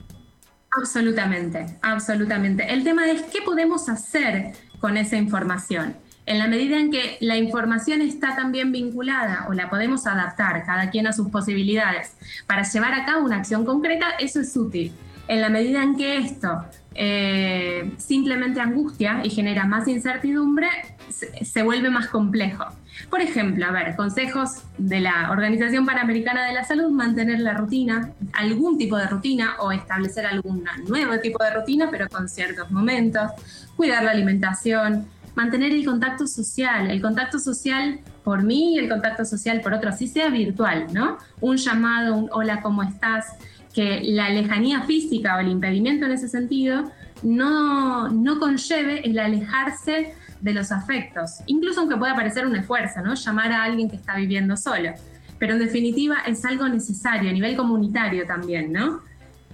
Absolutamente, 0.76 1.78
absolutamente. 1.82 2.66
El 2.68 2.82
tema 2.82 3.08
es 3.08 3.22
qué 3.26 3.42
podemos 3.42 3.88
hacer 3.88 4.54
con 4.80 4.96
esa 4.96 5.16
información. 5.16 5.94
En 6.28 6.38
la 6.38 6.46
medida 6.46 6.78
en 6.78 6.90
que 6.90 7.16
la 7.20 7.38
información 7.38 8.02
está 8.02 8.36
también 8.36 8.70
vinculada 8.70 9.46
o 9.48 9.54
la 9.54 9.70
podemos 9.70 10.06
adaptar 10.06 10.62
cada 10.66 10.90
quien 10.90 11.06
a 11.06 11.14
sus 11.14 11.30
posibilidades 11.30 12.12
para 12.46 12.64
llevar 12.64 12.92
a 12.92 13.06
cabo 13.06 13.24
una 13.24 13.36
acción 13.36 13.64
concreta, 13.64 14.08
eso 14.18 14.38
es 14.40 14.54
útil. 14.54 14.92
En 15.26 15.40
la 15.40 15.48
medida 15.48 15.82
en 15.82 15.96
que 15.96 16.18
esto 16.18 16.66
eh, 16.94 17.94
simplemente 17.96 18.60
angustia 18.60 19.22
y 19.24 19.30
genera 19.30 19.64
más 19.64 19.88
incertidumbre, 19.88 20.68
se, 21.08 21.46
se 21.46 21.62
vuelve 21.62 21.88
más 21.88 22.08
complejo. 22.08 22.66
Por 23.08 23.22
ejemplo, 23.22 23.64
a 23.64 23.70
ver, 23.70 23.96
consejos 23.96 24.64
de 24.76 25.00
la 25.00 25.30
Organización 25.30 25.86
Panamericana 25.86 26.44
de 26.44 26.52
la 26.52 26.64
Salud, 26.64 26.90
mantener 26.90 27.40
la 27.40 27.54
rutina, 27.54 28.10
algún 28.34 28.76
tipo 28.76 28.98
de 28.98 29.06
rutina 29.06 29.56
o 29.60 29.72
establecer 29.72 30.26
algún 30.26 30.62
nuevo 30.86 31.18
tipo 31.20 31.42
de 31.42 31.54
rutina, 31.54 31.88
pero 31.90 32.06
con 32.10 32.28
ciertos 32.28 32.70
momentos, 32.70 33.30
cuidar 33.76 34.02
la 34.02 34.10
alimentación, 34.10 35.06
mantener 35.38 35.70
el 35.70 35.84
contacto 35.84 36.26
social, 36.26 36.90
el 36.90 37.00
contacto 37.00 37.38
social 37.38 38.00
por 38.24 38.42
mí 38.42 38.74
y 38.74 38.78
el 38.78 38.88
contacto 38.88 39.24
social 39.24 39.60
por 39.60 39.72
otro, 39.72 39.90
así 39.90 40.08
sea 40.08 40.30
virtual, 40.30 40.88
¿no? 40.92 41.16
Un 41.40 41.56
llamado, 41.56 42.16
un 42.16 42.28
hola, 42.32 42.60
¿cómo 42.60 42.82
estás? 42.82 43.24
Que 43.72 44.02
la 44.02 44.30
lejanía 44.30 44.82
física 44.82 45.36
o 45.36 45.38
el 45.38 45.46
impedimento 45.46 46.06
en 46.06 46.12
ese 46.12 46.28
sentido 46.28 46.90
no, 47.22 48.08
no 48.08 48.40
conlleve 48.40 49.08
el 49.08 49.16
alejarse 49.16 50.12
de 50.40 50.52
los 50.54 50.72
afectos, 50.72 51.38
incluso 51.46 51.80
aunque 51.80 51.96
pueda 51.96 52.16
parecer 52.16 52.44
un 52.44 52.56
esfuerzo, 52.56 53.00
¿no? 53.00 53.14
Llamar 53.14 53.52
a 53.52 53.62
alguien 53.62 53.88
que 53.88 53.94
está 53.94 54.16
viviendo 54.16 54.56
solo. 54.56 54.90
Pero 55.38 55.52
en 55.52 55.60
definitiva 55.60 56.16
es 56.26 56.44
algo 56.44 56.68
necesario 56.68 57.30
a 57.30 57.32
nivel 57.32 57.56
comunitario 57.56 58.26
también, 58.26 58.72
¿no? 58.72 59.02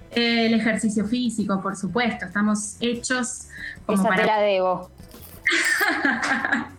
El 0.09 0.55
ejercicio 0.55 1.05
físico, 1.05 1.61
por 1.61 1.75
supuesto, 1.75 2.25
estamos 2.25 2.77
hechos 2.79 3.49
como 3.85 3.99
Esa 3.99 4.09
para 4.09 4.21
te 4.23 4.27
la 4.27 4.39
debo. 4.39 4.95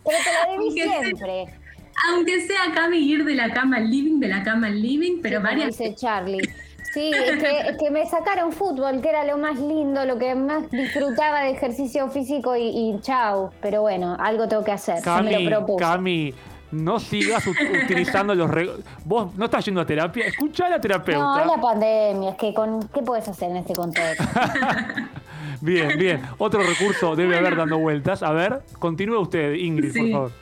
Pero 0.04 0.18
te 0.24 0.32
la 0.32 0.52
debí 0.52 0.64
Aunque 0.66 0.82
sea- 0.84 1.00
siempre. 1.02 1.46
Aunque 2.12 2.40
sea 2.46 2.74
Cami 2.74 2.98
ir 2.98 3.24
de 3.24 3.34
la 3.34 3.50
cama 3.54 3.78
al 3.78 3.90
living, 3.90 4.20
de 4.20 4.28
la 4.28 4.42
cama 4.42 4.66
al 4.66 4.80
living, 4.82 5.20
pero 5.22 5.38
Sí, 5.38 5.44
varias 5.44 5.78
dice 5.78 5.94
Charlie. 5.94 6.42
Sí, 6.92 7.10
es 7.10 7.42
que, 7.42 7.60
es 7.70 7.76
que 7.78 7.90
me 7.90 8.06
sacaron 8.06 8.52
fútbol, 8.52 9.00
que 9.02 9.08
era 9.08 9.24
lo 9.24 9.36
más 9.38 9.58
lindo, 9.58 10.04
lo 10.04 10.18
que 10.18 10.34
más 10.34 10.70
disfrutaba 10.70 11.40
de 11.40 11.50
ejercicio 11.50 12.08
físico 12.10 12.54
y, 12.56 12.68
y 12.68 12.98
chau. 13.00 13.50
Pero 13.60 13.80
bueno, 13.82 14.16
algo 14.20 14.46
tengo 14.48 14.62
que 14.64 14.72
hacer. 14.72 14.96
Me 14.96 15.02
Cami, 15.02 15.44
lo 15.44 15.50
propuse. 15.58 15.84
Cami, 15.84 16.34
no 16.72 16.98
sigas 17.00 17.46
ut- 17.46 17.84
utilizando 17.84 18.34
los... 18.34 18.50
Vos 19.04 19.34
no 19.34 19.44
estás 19.46 19.64
yendo 19.64 19.80
a 19.80 19.86
terapia, 19.86 20.26
escuchá 20.26 20.66
a 20.66 20.70
la 20.70 20.80
terapeuta. 20.80 21.18
No, 21.22 21.40
es 21.40 21.46
la 21.46 21.60
pandemia, 21.60 22.30
es 22.30 22.36
que 22.36 22.52
con 22.54 22.86
¿qué 22.88 23.00
puedes 23.02 23.26
hacer 23.28 23.50
en 23.50 23.56
este 23.58 23.74
contexto? 23.74 24.24
Bien, 25.60 25.98
bien. 25.98 26.20
Otro 26.38 26.62
recurso 26.62 27.16
debe 27.16 27.36
haber 27.38 27.56
dando 27.56 27.78
vueltas. 27.78 28.22
A 28.22 28.32
ver, 28.32 28.60
continúe 28.78 29.18
usted, 29.20 29.54
Ingrid, 29.54 29.92
por 29.92 30.02
Sí. 30.06 30.12
favor. 30.12 30.32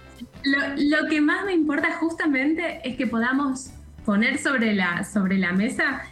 Lo, 0.44 0.58
lo 1.02 1.08
que 1.08 1.20
más 1.20 1.44
me 1.44 1.52
importa 1.54 1.92
justamente 1.92 2.80
es 2.84 2.96
que 2.96 3.06
podamos 3.06 3.70
poner 4.04 4.36
sobre 4.38 4.74
la, 4.74 5.02
sobre 5.04 5.38
la 5.38 5.52
mesa, 5.52 6.02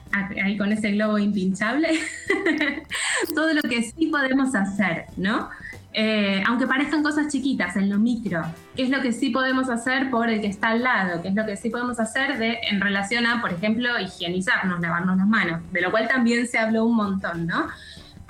ahí 0.42 0.56
con 0.56 0.72
ese 0.72 0.92
globo 0.92 1.18
impinchable, 1.18 1.90
todo 3.34 3.52
lo 3.52 3.62
que 3.62 3.82
sí 3.82 4.06
podemos 4.06 4.54
hacer, 4.54 5.06
¿no? 5.16 5.50
Eh, 5.94 6.42
aunque 6.46 6.66
parezcan 6.66 7.02
cosas 7.02 7.28
chiquitas 7.28 7.76
en 7.76 7.90
lo 7.90 7.98
micro, 7.98 8.40
qué 8.74 8.84
es 8.84 8.88
lo 8.88 9.02
que 9.02 9.12
sí 9.12 9.28
podemos 9.28 9.68
hacer 9.68 10.08
por 10.10 10.30
el 10.30 10.40
que 10.40 10.46
está 10.46 10.68
al 10.68 10.82
lado, 10.82 11.20
qué 11.20 11.28
es 11.28 11.34
lo 11.34 11.44
que 11.44 11.54
sí 11.58 11.68
podemos 11.68 12.00
hacer 12.00 12.38
de, 12.38 12.60
en 12.70 12.80
relación 12.80 13.26
a, 13.26 13.42
por 13.42 13.52
ejemplo, 13.52 14.00
higienizarnos, 14.00 14.80
lavarnos 14.80 15.18
las 15.18 15.26
manos, 15.26 15.60
de 15.70 15.82
lo 15.82 15.90
cual 15.90 16.08
también 16.08 16.46
se 16.48 16.58
habló 16.58 16.86
un 16.86 16.96
montón, 16.96 17.46
¿no? 17.46 17.66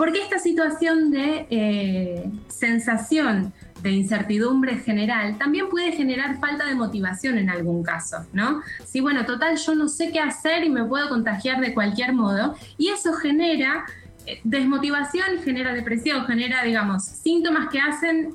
Porque 0.02 0.20
esta 0.20 0.40
situación 0.40 1.12
de 1.12 1.46
eh, 1.48 2.28
sensación 2.48 3.52
de 3.82 3.92
incertidumbre 3.92 4.78
general 4.78 5.38
también 5.38 5.68
puede 5.68 5.92
generar 5.92 6.40
falta 6.40 6.66
de 6.66 6.74
motivación 6.74 7.38
en 7.38 7.48
algún 7.48 7.84
caso, 7.84 8.16
¿no? 8.32 8.62
Si, 8.84 8.98
bueno, 8.98 9.24
total, 9.24 9.56
yo 9.56 9.76
no 9.76 9.86
sé 9.86 10.10
qué 10.10 10.18
hacer 10.18 10.64
y 10.64 10.70
me 10.70 10.82
puedo 10.82 11.08
contagiar 11.08 11.60
de 11.60 11.72
cualquier 11.72 12.14
modo, 12.14 12.56
y 12.78 12.88
eso 12.88 13.12
genera 13.12 13.84
eh, 14.26 14.40
desmotivación, 14.42 15.40
genera 15.44 15.72
depresión, 15.72 16.26
genera, 16.26 16.64
digamos, 16.64 17.04
síntomas 17.04 17.68
que 17.70 17.78
hacen 17.78 18.34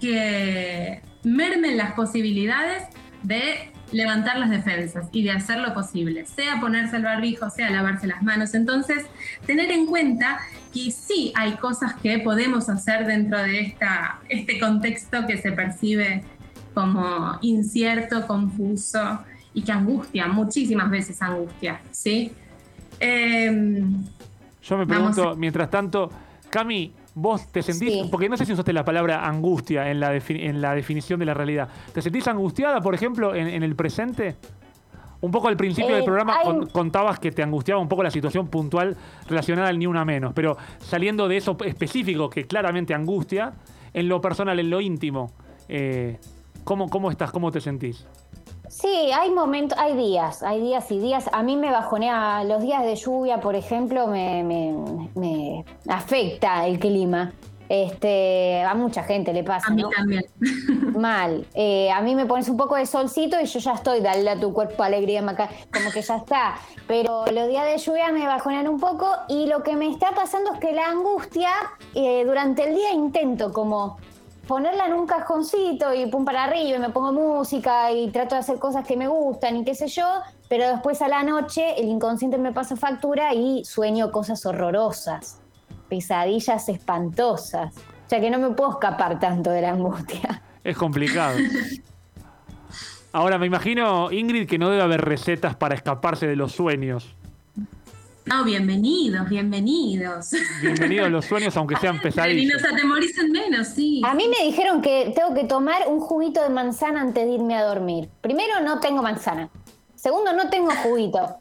que 0.00 1.00
mermen 1.22 1.76
las 1.76 1.92
posibilidades 1.92 2.88
de 3.22 3.70
levantar 3.92 4.38
las 4.38 4.50
defensas 4.50 5.06
y 5.12 5.22
de 5.24 5.30
hacer 5.30 5.58
lo 5.58 5.72
posible, 5.74 6.26
sea 6.26 6.60
ponerse 6.60 6.96
el 6.96 7.02
barbijo, 7.04 7.48
sea 7.50 7.70
lavarse 7.70 8.06
las 8.06 8.22
manos. 8.22 8.54
Entonces, 8.54 9.04
tener 9.46 9.70
en 9.70 9.86
cuenta 9.86 10.38
que 10.72 10.90
sí 10.90 11.32
hay 11.36 11.52
cosas 11.56 11.94
que 12.02 12.18
podemos 12.18 12.68
hacer 12.68 13.06
dentro 13.06 13.38
de 13.38 13.60
esta, 13.60 14.18
este 14.28 14.58
contexto 14.58 15.26
que 15.26 15.38
se 15.38 15.52
percibe 15.52 16.24
como 16.74 17.38
incierto, 17.42 18.26
confuso 18.26 19.20
y 19.52 19.62
que 19.62 19.70
angustia, 19.70 20.26
muchísimas 20.26 20.90
veces 20.90 21.22
angustia, 21.22 21.80
¿sí? 21.92 22.32
Em, 22.98 24.04
Yo 24.62 24.78
me 24.78 24.86
pregunto, 24.86 25.30
a- 25.30 25.36
mientras 25.36 25.70
tanto, 25.70 26.10
Cami, 26.50 26.92
vos 27.14 27.46
te 27.52 27.62
sentís, 27.62 27.92
Sí. 27.92 28.08
porque 28.10 28.28
no 28.28 28.36
sé 28.36 28.44
si 28.44 28.52
usaste 28.52 28.72
la 28.72 28.84
palabra 28.84 29.26
angustia 29.26 29.90
en 29.90 30.00
la, 30.00 30.14
en 30.14 30.60
la 30.60 30.74
definición 30.74 31.20
de 31.20 31.26
la 31.26 31.34
realidad, 31.34 31.68
¿te 31.92 32.02
sentís 32.02 32.26
angustiada, 32.28 32.80
por 32.80 32.94
ejemplo, 32.94 33.34
en, 33.34 33.46
en 33.48 33.62
el 33.62 33.76
presente? 33.76 34.36
Un 35.20 35.30
poco 35.30 35.48
al 35.48 35.56
principio 35.56 35.90
Eh, 35.92 35.94
del 35.96 36.04
programa 36.04 36.36
hay- 36.38 36.44
con- 36.44 36.66
contabas 36.66 37.18
que 37.18 37.30
te 37.30 37.42
angustiaba 37.42 37.80
un 37.80 37.88
poco 37.88 38.02
la 38.02 38.10
situación 38.10 38.48
puntual 38.48 38.96
relacionada 39.28 39.68
al 39.68 39.78
ni 39.78 39.86
una 39.86 40.04
menos, 40.04 40.32
pero 40.34 40.56
saliendo 40.80 41.28
de 41.28 41.38
eso 41.38 41.56
específico 41.64 42.28
que 42.28 42.46
claramente 42.46 42.92
angustia, 42.94 43.52
en 43.94 44.08
lo 44.08 44.20
personal, 44.20 44.58
en 44.58 44.68
lo 44.68 44.80
íntimo, 44.80 45.32
eh, 45.68 46.18
¿cómo, 46.64 46.90
¿cómo 46.90 47.10
estás? 47.10 47.30
¿Cómo 47.30 47.50
te 47.52 47.60
sentís? 47.60 48.04
Sí, 48.68 49.10
hay 49.12 49.30
momentos, 49.30 49.78
hay 49.78 49.94
días, 49.96 50.42
hay 50.42 50.60
días 50.60 50.90
y 50.90 50.98
días. 50.98 51.28
A 51.32 51.42
mí 51.42 51.56
me 51.56 51.70
bajonea, 51.70 52.44
los 52.44 52.62
días 52.62 52.82
de 52.84 52.96
lluvia, 52.96 53.40
por 53.40 53.54
ejemplo, 53.54 54.06
me, 54.06 54.42
me- 54.42 55.10
me 55.14 55.64
afecta 55.88 56.66
el 56.66 56.78
clima. 56.78 57.32
Este, 57.68 58.62
a 58.62 58.74
mucha 58.74 59.02
gente 59.04 59.32
le 59.32 59.42
pasa, 59.42 59.68
a 59.68 59.74
mí 59.74 59.82
¿no? 59.82 59.88
también. 59.88 60.24
Mal. 60.98 61.46
Eh, 61.54 61.90
a 61.90 62.00
mí 62.02 62.14
me 62.14 62.26
pones 62.26 62.48
un 62.48 62.56
poco 62.58 62.76
de 62.76 62.84
solcito 62.84 63.40
y 63.40 63.46
yo 63.46 63.58
ya 63.58 63.72
estoy, 63.72 64.00
dale 64.00 64.28
a 64.30 64.38
tu 64.38 64.52
cuerpo 64.52 64.82
alegría, 64.82 65.22
maca, 65.22 65.48
como 65.72 65.90
que 65.90 66.02
ya 66.02 66.16
está. 66.16 66.56
Pero 66.86 67.24
los 67.32 67.48
días 67.48 67.64
de 67.64 67.78
lluvia 67.78 68.12
me 68.12 68.26
bajonean 68.26 68.68
un 68.68 68.78
poco 68.78 69.08
y 69.28 69.46
lo 69.46 69.62
que 69.62 69.76
me 69.76 69.88
está 69.90 70.12
pasando 70.12 70.52
es 70.52 70.60
que 70.60 70.72
la 70.72 70.88
angustia, 70.88 71.48
eh, 71.94 72.24
durante 72.26 72.64
el 72.68 72.74
día 72.74 72.92
intento 72.92 73.52
como 73.52 73.96
ponerla 74.46 74.86
en 74.86 74.94
un 74.94 75.06
cajoncito 75.06 75.94
y 75.94 76.06
pum 76.06 76.24
para 76.24 76.44
arriba 76.44 76.76
y 76.76 76.78
me 76.78 76.90
pongo 76.90 77.12
música 77.12 77.90
y 77.92 78.10
trato 78.10 78.34
de 78.34 78.40
hacer 78.40 78.58
cosas 78.58 78.86
que 78.86 78.96
me 78.96 79.08
gustan 79.08 79.56
y 79.56 79.64
qué 79.64 79.74
sé 79.74 79.88
yo, 79.88 80.06
pero 80.48 80.68
después 80.68 81.00
a 81.02 81.08
la 81.08 81.22
noche 81.22 81.80
el 81.80 81.88
inconsciente 81.88 82.38
me 82.38 82.52
pasa 82.52 82.76
factura 82.76 83.34
y 83.34 83.64
sueño 83.64 84.10
cosas 84.10 84.44
horrorosas, 84.46 85.40
pesadillas 85.88 86.68
espantosas. 86.68 87.74
O 87.76 88.08
sea 88.08 88.20
que 88.20 88.30
no 88.30 88.38
me 88.38 88.50
puedo 88.50 88.72
escapar 88.72 89.18
tanto 89.18 89.50
de 89.50 89.62
la 89.62 89.70
angustia. 89.70 90.42
Es 90.62 90.76
complicado. 90.76 91.38
Ahora, 93.12 93.38
me 93.38 93.46
imagino, 93.46 94.10
Ingrid, 94.10 94.48
que 94.48 94.58
no 94.58 94.70
debe 94.70 94.82
haber 94.82 95.02
recetas 95.02 95.54
para 95.54 95.74
escaparse 95.74 96.26
de 96.26 96.34
los 96.34 96.52
sueños. 96.52 97.14
No, 98.26 98.42
bienvenidos, 98.42 99.28
bienvenidos. 99.28 100.30
Bienvenidos 100.62 101.06
a 101.06 101.10
los 101.10 101.26
sueños, 101.26 101.54
aunque 101.58 101.76
sean 101.76 101.96
Y 101.96 101.98
pesadillas. 102.00 102.62
nos 102.62 102.72
atemoricen 102.72 103.30
menos, 103.30 103.68
sí. 103.68 104.00
A 104.02 104.14
mí 104.14 104.28
me 104.28 104.46
dijeron 104.46 104.80
que 104.80 105.12
tengo 105.14 105.34
que 105.34 105.44
tomar 105.44 105.86
un 105.88 106.00
juguito 106.00 106.42
de 106.42 106.48
manzana 106.48 107.02
antes 107.02 107.22
de 107.26 107.32
irme 107.32 107.54
a 107.54 107.64
dormir. 107.64 108.08
Primero, 108.22 108.60
no 108.62 108.80
tengo 108.80 109.02
manzana. 109.02 109.50
Segundo, 109.94 110.32
no 110.32 110.48
tengo 110.48 110.70
juguito. 110.82 111.36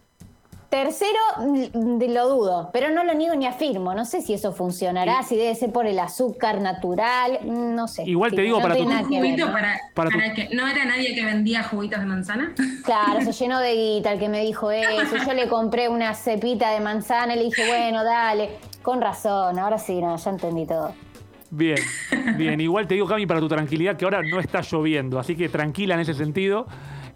Tercero, 0.73 1.19
mm, 1.37 1.97
de- 1.99 2.07
lo 2.07 2.27
dudo, 2.29 2.71
pero 2.73 2.89
no 2.89 3.03
lo 3.03 3.13
niego 3.13 3.35
ni 3.35 3.45
afirmo. 3.45 3.93
No 3.93 4.05
sé 4.05 4.23
si 4.23 4.33
eso 4.33 4.53
funcionará, 4.53 5.21
si 5.21 5.35
debe 5.35 5.53
ser 5.53 5.71
por 5.71 5.85
el 5.85 5.99
azúcar 5.99 6.61
natural, 6.61 7.37
mm, 7.43 7.75
no 7.75 7.87
sé. 7.87 8.05
Igual 8.07 8.31
te 8.33 8.41
digo, 8.41 8.57
no 8.57 8.63
para 8.63 8.75
tu- 8.75 9.07
que 9.07 9.21
ver, 9.21 9.37
¿no? 9.37 9.51
para, 9.51 9.79
para 9.93 10.33
que 10.33 10.49
no 10.51 10.67
era 10.67 10.83
nadie 10.85 11.13
que 11.13 11.23
vendía 11.23 11.61
juguitos 11.61 11.99
de 11.99 12.07
manzana. 12.07 12.55
Claro, 12.83 13.21
se 13.21 13.31
llenó 13.33 13.59
de 13.59 13.75
guita 13.75 14.13
el 14.13 14.19
que 14.19 14.29
me 14.29 14.41
dijo 14.41 14.71
eso. 14.71 15.15
Yo 15.23 15.33
le 15.35 15.47
compré 15.47 15.89
una 15.89 16.15
cepita 16.15 16.71
de 16.71 16.79
manzana 16.79 17.35
y 17.35 17.37
le 17.37 17.43
dije, 17.45 17.67
bueno, 17.67 18.03
dale. 18.03 18.49
Con 18.81 18.99
razón, 18.99 19.59
ahora 19.59 19.77
sí, 19.77 20.01
no, 20.01 20.17
ya 20.17 20.31
entendí 20.31 20.65
todo. 20.65 20.91
Bien, 21.51 21.77
bien. 22.35 22.59
Igual 22.59 22.87
te 22.87 22.95
digo, 22.95 23.05
Cami, 23.05 23.27
para 23.27 23.39
tu 23.39 23.47
tranquilidad, 23.47 23.95
que 23.95 24.05
ahora 24.05 24.23
no 24.23 24.39
está 24.39 24.61
lloviendo. 24.61 25.19
Así 25.19 25.35
que 25.35 25.49
tranquila 25.49 25.93
en 25.93 25.99
ese 25.99 26.15
sentido. 26.15 26.65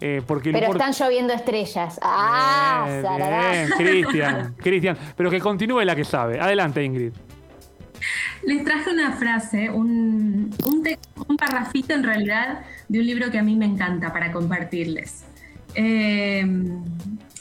Eh, 0.00 0.22
porque 0.26 0.52
Pero 0.52 0.72
están 0.72 0.92
lloviendo 0.92 1.32
estrellas. 1.32 1.98
¡Ah! 2.02 2.86
Bien, 2.88 3.70
Cristian, 3.76 4.54
Cristian. 4.56 4.96
Pero 5.16 5.30
que 5.30 5.40
continúe 5.40 5.80
la 5.80 5.96
que 5.96 6.04
sabe. 6.04 6.40
Adelante, 6.40 6.82
Ingrid. 6.84 7.12
Les 8.44 8.64
traje 8.64 8.90
una 8.90 9.12
frase, 9.12 9.70
un, 9.70 10.54
un, 10.64 10.84
un, 11.28 11.36
parrafito 11.36 11.94
en 11.94 12.04
realidad 12.04 12.60
de 12.88 13.00
un 13.00 13.06
libro 13.06 13.30
que 13.30 13.38
a 13.38 13.42
mí 13.42 13.56
me 13.56 13.64
encanta 13.64 14.12
para 14.12 14.30
compartirles, 14.30 15.24
eh, 15.74 16.46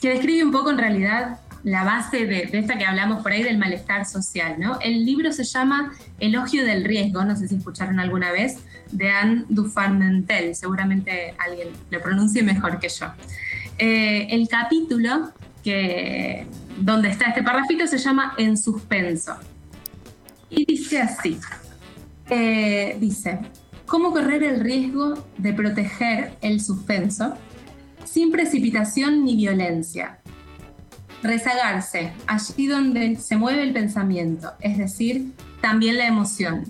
que 0.02 0.10
describe 0.10 0.44
un 0.44 0.52
poco 0.52 0.72
en 0.72 0.80
realidad 0.80 1.40
la 1.64 1.84
base 1.84 2.26
de, 2.26 2.50
esta 2.52 2.78
que 2.78 2.86
hablamos 2.86 3.22
por 3.22 3.32
ahí 3.32 3.44
del 3.44 3.58
malestar 3.58 4.06
social. 4.06 4.56
¿no? 4.58 4.80
El 4.82 5.06
libro 5.06 5.32
se 5.32 5.44
llama 5.44 5.94
Elogio 6.20 6.66
del 6.66 6.86
Riesgo, 6.86 7.24
no 7.26 7.36
sé 7.36 7.48
si 7.48 7.56
escucharon 7.56 8.00
alguna 8.00 8.32
vez, 8.32 8.60
de 8.92 9.10
Anne 9.10 9.46
Dufarmentel, 9.50 10.56
seguramente 10.56 11.36
alguien 11.38 11.70
lo 11.90 12.02
pronuncie 12.02 12.44
mejor 12.44 12.80
que 12.80 12.90
yo. 12.90 13.08
Eh, 13.78 14.28
el 14.32 14.48
capítulo 14.48 15.32
que, 15.64 16.48
donde 16.80 17.10
está 17.10 17.26
este 17.26 17.44
parrafito 17.44 17.86
se 17.88 17.98
llama 17.98 18.34
En 18.38 18.58
suspenso. 18.58 19.36
Y 20.50 20.66
dice 20.66 21.02
así, 21.02 21.38
eh, 22.30 22.98
dice, 23.00 23.40
¿cómo 23.86 24.12
correr 24.12 24.44
el 24.44 24.62
riesgo 24.62 25.28
de 25.38 25.54
proteger 25.54 26.38
el 26.42 26.62
suspenso 26.62 27.34
sin 28.06 28.32
precipitación 28.32 29.26
ni 29.26 29.36
violencia? 29.36 30.20
Rezagarse, 31.22 32.14
allí 32.28 32.68
donde 32.68 33.18
se 33.18 33.36
mueve 33.36 33.64
el 33.64 33.74
pensamiento, 33.74 34.54
es 34.62 34.78
decir, 34.78 35.34
también 35.62 35.98
la 35.98 36.08
emoción. 36.08 36.64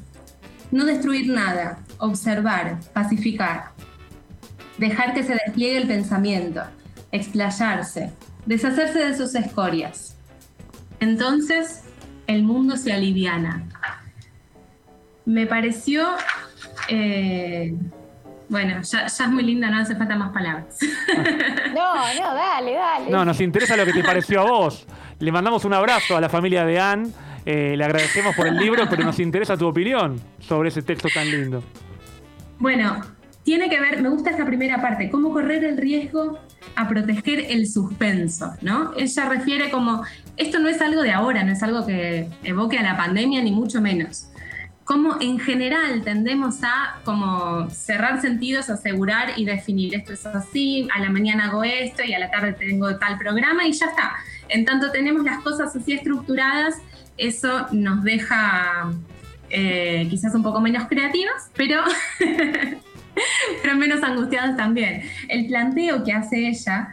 No 0.71 0.85
destruir 0.85 1.27
nada, 1.29 1.79
observar, 1.99 2.79
pacificar. 2.93 3.71
Dejar 4.77 5.13
que 5.13 5.23
se 5.23 5.33
despliegue 5.33 5.77
el 5.77 5.87
pensamiento, 5.87 6.61
explayarse, 7.11 8.11
deshacerse 8.45 8.99
de 8.99 9.17
sus 9.17 9.33
escorias. 9.35 10.15
Entonces 10.99 11.83
el 12.27 12.43
mundo 12.43 12.77
se 12.77 12.93
aliviana. 12.93 13.63
Me 15.25 15.45
pareció, 15.45 16.07
eh, 16.89 17.75
bueno, 18.49 18.81
ya, 18.81 19.05
es 19.05 19.27
muy 19.29 19.43
linda, 19.43 19.69
no 19.69 19.79
hace 19.79 19.95
falta 19.95 20.15
más 20.15 20.31
palabras. 20.31 20.77
No, 21.67 21.93
no, 21.93 22.33
dale, 22.33 22.73
dale. 22.73 23.11
No, 23.11 23.23
nos 23.23 23.39
interesa 23.39 23.77
lo 23.77 23.85
que 23.85 23.93
te 23.93 24.03
pareció 24.03 24.41
a 24.41 24.45
vos. 24.45 24.87
Le 25.19 25.31
mandamos 25.31 25.63
un 25.63 25.73
abrazo 25.73 26.17
a 26.17 26.21
la 26.21 26.27
familia 26.27 26.65
de 26.65 26.79
Anne. 26.79 27.09
Eh, 27.45 27.75
le 27.77 27.83
agradecemos 27.83 28.35
por 28.35 28.47
el 28.47 28.55
libro, 28.55 28.87
pero 28.89 29.03
nos 29.03 29.19
interesa 29.19 29.55
tu 29.55 29.67
opinión 29.67 30.19
sobre 30.39 30.69
ese 30.69 30.81
texto 30.81 31.07
tan 31.13 31.29
lindo. 31.29 31.61
Bueno, 32.59 33.01
tiene 33.43 33.69
que 33.69 33.79
ver, 33.79 34.01
me 34.01 34.09
gusta 34.09 34.31
esta 34.31 34.45
primera 34.45 34.81
parte, 34.81 35.09
cómo 35.09 35.31
correr 35.31 35.63
el 35.63 35.77
riesgo 35.77 36.37
a 36.75 36.87
proteger 36.89 37.45
el 37.49 37.67
suspenso, 37.67 38.53
¿no? 38.61 38.93
Ella 38.97 39.29
refiere 39.29 39.69
como, 39.69 40.03
esto 40.35 40.59
no 40.59 40.67
es 40.67 40.81
algo 40.81 41.01
de 41.01 41.13
ahora, 41.13 41.43
no 41.43 41.53
es 41.53 41.63
algo 41.63 41.85
que 41.85 42.27
evoque 42.43 42.77
a 42.77 42.83
la 42.83 42.97
pandemia, 42.97 43.41
ni 43.41 43.51
mucho 43.51 43.79
menos. 43.79 44.27
Como 44.83 45.21
en 45.21 45.39
general 45.39 46.03
tendemos 46.03 46.63
a 46.63 46.99
como 47.03 47.69
cerrar 47.69 48.21
sentidos, 48.21 48.69
asegurar 48.69 49.33
y 49.37 49.45
definir, 49.45 49.95
esto 49.95 50.13
es 50.13 50.25
así, 50.25 50.87
a 50.93 50.99
la 50.99 51.09
mañana 51.09 51.45
hago 51.45 51.63
esto 51.63 52.03
y 52.03 52.13
a 52.13 52.19
la 52.19 52.31
tarde 52.31 52.53
tengo 52.53 52.97
tal 52.97 53.17
programa 53.17 53.65
y 53.65 53.71
ya 53.71 53.85
está. 53.85 54.15
En 54.49 54.65
tanto 54.65 54.91
tenemos 54.91 55.23
las 55.23 55.39
cosas 55.39 55.75
así 55.75 55.93
estructuradas, 55.93 56.75
eso 57.17 57.67
nos 57.71 58.03
deja 58.03 58.91
eh, 59.49 60.07
quizás 60.09 60.33
un 60.35 60.43
poco 60.43 60.59
menos 60.59 60.87
creativas, 60.87 61.51
pero 61.55 61.81
pero 63.61 63.75
menos 63.75 64.03
angustiados 64.03 64.55
también. 64.55 65.03
El 65.27 65.47
planteo 65.47 66.03
que 66.03 66.13
hace 66.13 66.47
ella 66.47 66.89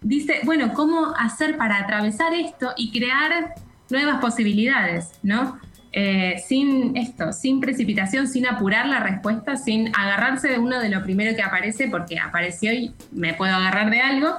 dice, 0.00 0.40
bueno, 0.44 0.72
¿cómo 0.74 1.14
hacer 1.18 1.56
para 1.56 1.78
atravesar 1.78 2.34
esto 2.34 2.72
y 2.76 2.90
crear 2.90 3.54
nuevas 3.90 4.20
posibilidades, 4.20 5.12
¿no? 5.22 5.58
Eh, 5.94 6.42
sin 6.46 6.96
esto, 6.96 7.32
sin 7.34 7.60
precipitación, 7.60 8.26
sin 8.26 8.46
apurar 8.46 8.86
la 8.86 9.00
respuesta, 9.00 9.56
sin 9.56 9.94
agarrarse 9.94 10.48
de 10.48 10.58
uno 10.58 10.80
de 10.80 10.88
lo 10.88 11.02
primero 11.02 11.36
que 11.36 11.42
aparece, 11.42 11.88
porque 11.88 12.18
apareció 12.18 12.72
y 12.72 12.94
me 13.12 13.34
puedo 13.34 13.54
agarrar 13.54 13.90
de 13.90 14.00
algo, 14.00 14.34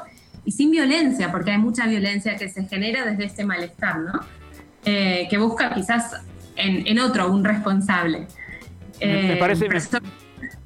y 0.45 0.51
sin 0.51 0.71
violencia, 0.71 1.31
porque 1.31 1.51
hay 1.51 1.59
mucha 1.59 1.85
violencia 1.85 2.35
que 2.35 2.49
se 2.49 2.65
genera 2.65 3.05
desde 3.05 3.25
este 3.25 3.45
malestar, 3.45 3.99
¿no? 3.99 4.19
Eh, 4.83 5.27
que 5.29 5.37
busca 5.37 5.73
quizás 5.73 6.21
en, 6.55 6.99
otro 6.99 7.31
un 7.31 7.43
responsable. 7.43 8.27
me, 9.01 9.35
parece, 9.37 9.65
eh, 9.65 9.69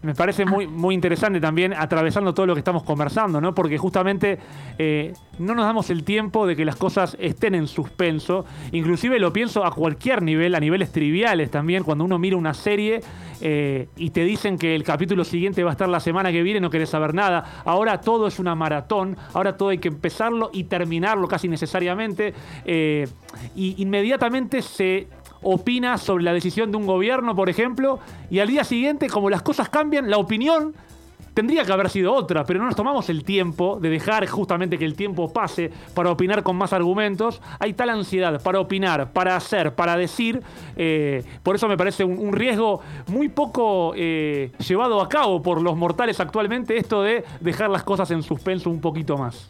me 0.01 0.13
parece 0.13 0.46
muy, 0.46 0.68
muy 0.68 0.96
interesante 0.96 1.40
también 1.40 1.74
atravesando 1.74 2.33
todo 2.33 2.46
lo 2.46 2.53
que 2.53 2.59
estamos 2.59 2.83
conversando, 2.83 3.42
¿no? 3.42 3.53
Porque 3.53 3.77
justamente 3.77 4.40
eh, 4.77 5.14
no 5.40 5.55
nos 5.55 5.66
damos 5.66 5.90
el 5.90 6.03
tiempo 6.03 6.48
de 6.48 6.55
que 6.55 6.66
las 6.66 6.75
cosas 6.75 7.18
estén 7.20 7.55
en 7.55 7.68
suspenso. 7.68 8.46
Inclusive 8.72 9.20
lo 9.20 9.33
pienso 9.33 9.66
a 9.66 9.72
cualquier 9.72 10.22
nivel, 10.22 10.55
a 10.55 10.59
niveles 10.59 10.92
triviales 10.92 11.51
también, 11.51 11.83
cuando 11.83 12.05
uno 12.05 12.20
mira 12.20 12.38
una 12.38 12.53
serie 12.53 13.01
eh, 13.42 13.88
y 13.96 14.12
te 14.12 14.24
dicen 14.24 14.57
que 14.57 14.75
el 14.75 14.83
capítulo 14.83 15.24
siguiente 15.24 15.64
va 15.64 15.72
a 15.72 15.74
estar 15.74 15.90
la 15.90 16.00
semana 16.00 16.31
que 16.31 16.42
viene, 16.44 16.59
no 16.59 16.70
querés 16.70 16.90
saber 16.90 17.14
nada. 17.14 17.62
Ahora 17.66 18.00
todo 18.01 18.27
es 18.27 18.40
una 18.40 18.55
maratón, 18.55 19.18
ahora 19.33 19.57
todo 19.57 19.70
hay 19.70 19.77
que 19.79 19.90
empezarlo 19.90 20.50
y 20.53 20.66
terminarlo 20.66 21.27
casi 21.27 21.48
necesariamente. 21.48 22.33
Eh, 22.66 23.07
y 23.55 23.81
inmediatamente 23.81 24.62
se 24.62 25.07
opina 25.50 25.98
sobre 25.98 26.25
la 26.25 26.33
decisión 26.33 26.72
de 26.72 26.77
un 26.77 26.86
gobierno, 26.86 27.33
por 27.33 27.50
ejemplo, 27.50 28.00
y 28.29 28.40
al 28.40 28.50
día 28.50 28.66
siguiente, 28.66 29.07
como 29.07 29.29
las 29.29 29.42
cosas 29.42 29.70
cambian, 29.70 30.10
la 30.10 30.18
opinión 30.18 30.74
tendría 31.33 31.64
que 31.64 31.72
haber 31.72 31.90
sido 31.90 32.14
otra, 32.14 32.44
pero 32.44 32.60
no 32.60 32.66
nos 32.66 32.75
tomamos 32.75 33.10
el 33.10 33.24
tiempo 33.24 33.79
de 33.79 33.90
dejar 33.90 34.27
justamente 34.27 34.77
que 34.77 34.83
el 34.83 34.96
tiempo 34.96 35.31
pase 35.31 35.72
para 35.94 36.12
opinar 36.12 36.44
con 36.44 36.57
más 36.57 36.74
argumentos. 36.74 37.42
Hay 37.60 37.74
tal 37.74 37.92
ansiedad 37.92 38.42
para 38.42 38.60
opinar, 38.60 39.14
para 39.14 39.38
hacer, 39.38 39.74
para 39.74 39.96
decir. 39.96 40.42
Eh, 40.75 41.24
por 41.44 41.55
eso 41.55 41.70
me 41.70 41.77
parece 41.77 42.03
un, 42.03 42.33
riesgo 42.33 42.81
muy 43.07 43.29
poco 43.29 43.94
eh, 43.96 44.51
llevado 44.68 45.00
a 45.00 45.07
cabo 45.07 45.42
por 45.42 45.62
los 45.62 45.77
mortales 45.77 46.20
actualmente 46.20 46.75
esto 46.75 47.03
de 47.03 47.24
dejar 47.40 47.70
las 47.70 47.83
cosas 47.83 48.12
en 48.12 48.22
suspenso 48.22 48.70
un 48.70 48.81
poquito 48.81 49.18
más. 49.18 49.50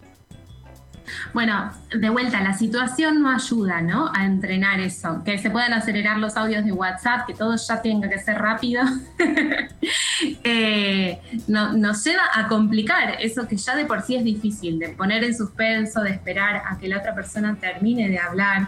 Bueno, 1.34 1.72
de 1.96 2.10
vuelta, 2.10 2.42
la 2.42 2.54
situación 2.54 3.22
no 3.22 3.30
ayuda, 3.30 3.82
¿no? 3.82 4.12
A 4.14 4.26
entrenar 4.26 4.80
eso, 4.80 5.22
que 5.24 5.38
se 5.38 5.50
puedan 5.50 5.74
acelerar 5.74 6.18
los 6.18 6.38
audios 6.38 6.66
de 6.66 6.72
WhatsApp, 6.72 7.28
que 7.28 7.34
todo 7.34 7.56
ya 7.56 7.82
tenga 7.82 8.10
que 8.10 8.20
ser 8.20 8.38
rápido, 8.38 8.84
eh, 10.44 11.20
nos 11.48 12.04
lleva 12.04 12.24
a 12.34 12.48
complicar 12.48 13.18
eso 13.20 13.48
que 13.48 13.58
ya 13.58 13.76
de 13.76 13.86
por 13.86 14.02
sí 14.02 14.16
es 14.16 14.24
difícil, 14.24 14.80
de 14.80 14.90
poner 14.90 15.24
en 15.24 15.36
suspenso, 15.36 16.02
de 16.02 16.12
esperar 16.12 16.64
a 16.66 16.78
que 16.78 16.88
la 16.88 17.00
otra 17.00 17.14
persona 17.14 17.56
termine 17.56 18.10
de 18.10 18.20
hablar 18.20 18.68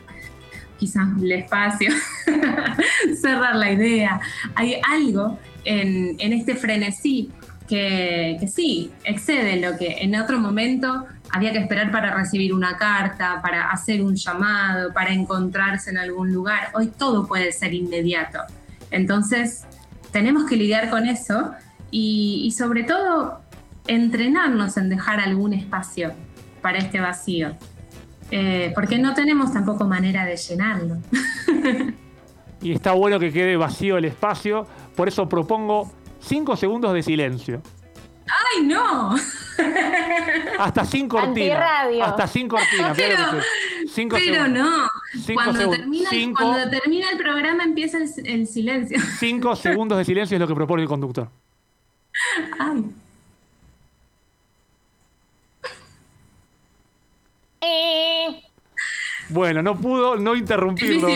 quizás 0.79 1.07
el 1.21 1.31
espacio, 1.31 1.91
cerrar 3.21 3.55
la 3.55 3.71
idea. 3.71 4.19
Hay 4.55 4.79
algo 4.89 5.37
en, 5.65 6.33
este 6.33 6.55
frenesí 6.55 7.29
que, 7.67 8.39
sí, 8.51 8.91
excede 9.03 9.59
lo 9.59 9.77
que 9.77 9.97
en 9.99 10.15
otro 10.15 10.39
momento 10.39 11.05
había 11.31 11.51
que 11.51 11.59
esperar 11.59 11.91
para 11.91 12.13
recibir 12.13 12.53
una 12.53 12.77
carta, 12.77 13.41
para 13.41 13.69
hacer 13.71 14.01
un 14.01 14.15
llamado, 14.15 14.93
para 14.93 15.13
encontrarse 15.13 15.89
en 15.91 15.97
algún 15.97 16.33
lugar. 16.33 16.69
Hoy 16.73 16.87
todo 16.87 17.27
puede 17.27 17.51
ser 17.51 17.73
inmediato. 17.73 18.39
Entonces, 18.91 19.65
tenemos 20.11 20.45
que 20.45 20.55
lidiar 20.55 20.89
con 20.89 21.05
eso 21.05 21.51
y, 21.91 22.53
sobre 22.57 22.83
todo 22.83 23.41
entrenarnos 23.87 24.77
en 24.77 24.89
dejar 24.89 25.19
algún 25.19 25.53
espacio 25.53 26.13
para 26.61 26.77
este 26.77 26.99
vacío. 26.99 27.55
Eh, 28.31 28.71
porque 28.75 28.99
no 28.99 29.15
tenemos 29.15 29.51
tampoco 29.51 29.85
manera 29.85 30.25
de 30.25 30.37
llenarlo. 30.37 30.97
y 32.61 32.73
está 32.73 32.91
bueno 32.91 33.19
que 33.19 33.31
quede 33.31 33.55
vacío 33.55 33.97
el 33.97 34.05
espacio, 34.05 34.67
por 34.95 35.07
eso 35.07 35.27
propongo 35.27 35.91
cinco 36.19 36.55
segundos 36.55 36.93
de 36.93 37.01
silencio. 37.01 37.61
¡Ay, 38.27 38.65
no! 38.65 39.15
Hasta 40.59 40.85
sin 40.85 41.07
cortina. 41.07 41.87
Hasta 42.03 42.27
sin 42.27 42.47
cortina. 42.47 42.93
Pero, 42.95 43.15
pero 44.09 44.47
no. 44.47 44.87
Cuando 45.33 45.69
termina, 45.69 46.09
cuando 46.37 46.69
termina, 46.69 47.07
el 47.11 47.17
programa 47.17 47.63
empieza 47.63 47.97
el, 47.97 48.47
silencio. 48.47 48.99
Cinco 49.17 49.55
segundos 49.55 49.97
de 49.97 50.05
silencio 50.05 50.35
es 50.35 50.41
lo 50.41 50.47
que 50.47 50.55
propone 50.55 50.83
el 50.83 50.89
conductor. 50.89 51.29
Ay. 52.59 52.85
Eh. 57.61 57.98
Bueno, 59.29 59.61
no 59.61 59.75
pudo 59.75 60.17
no 60.17 60.35
interrumpirlo. 60.35 61.07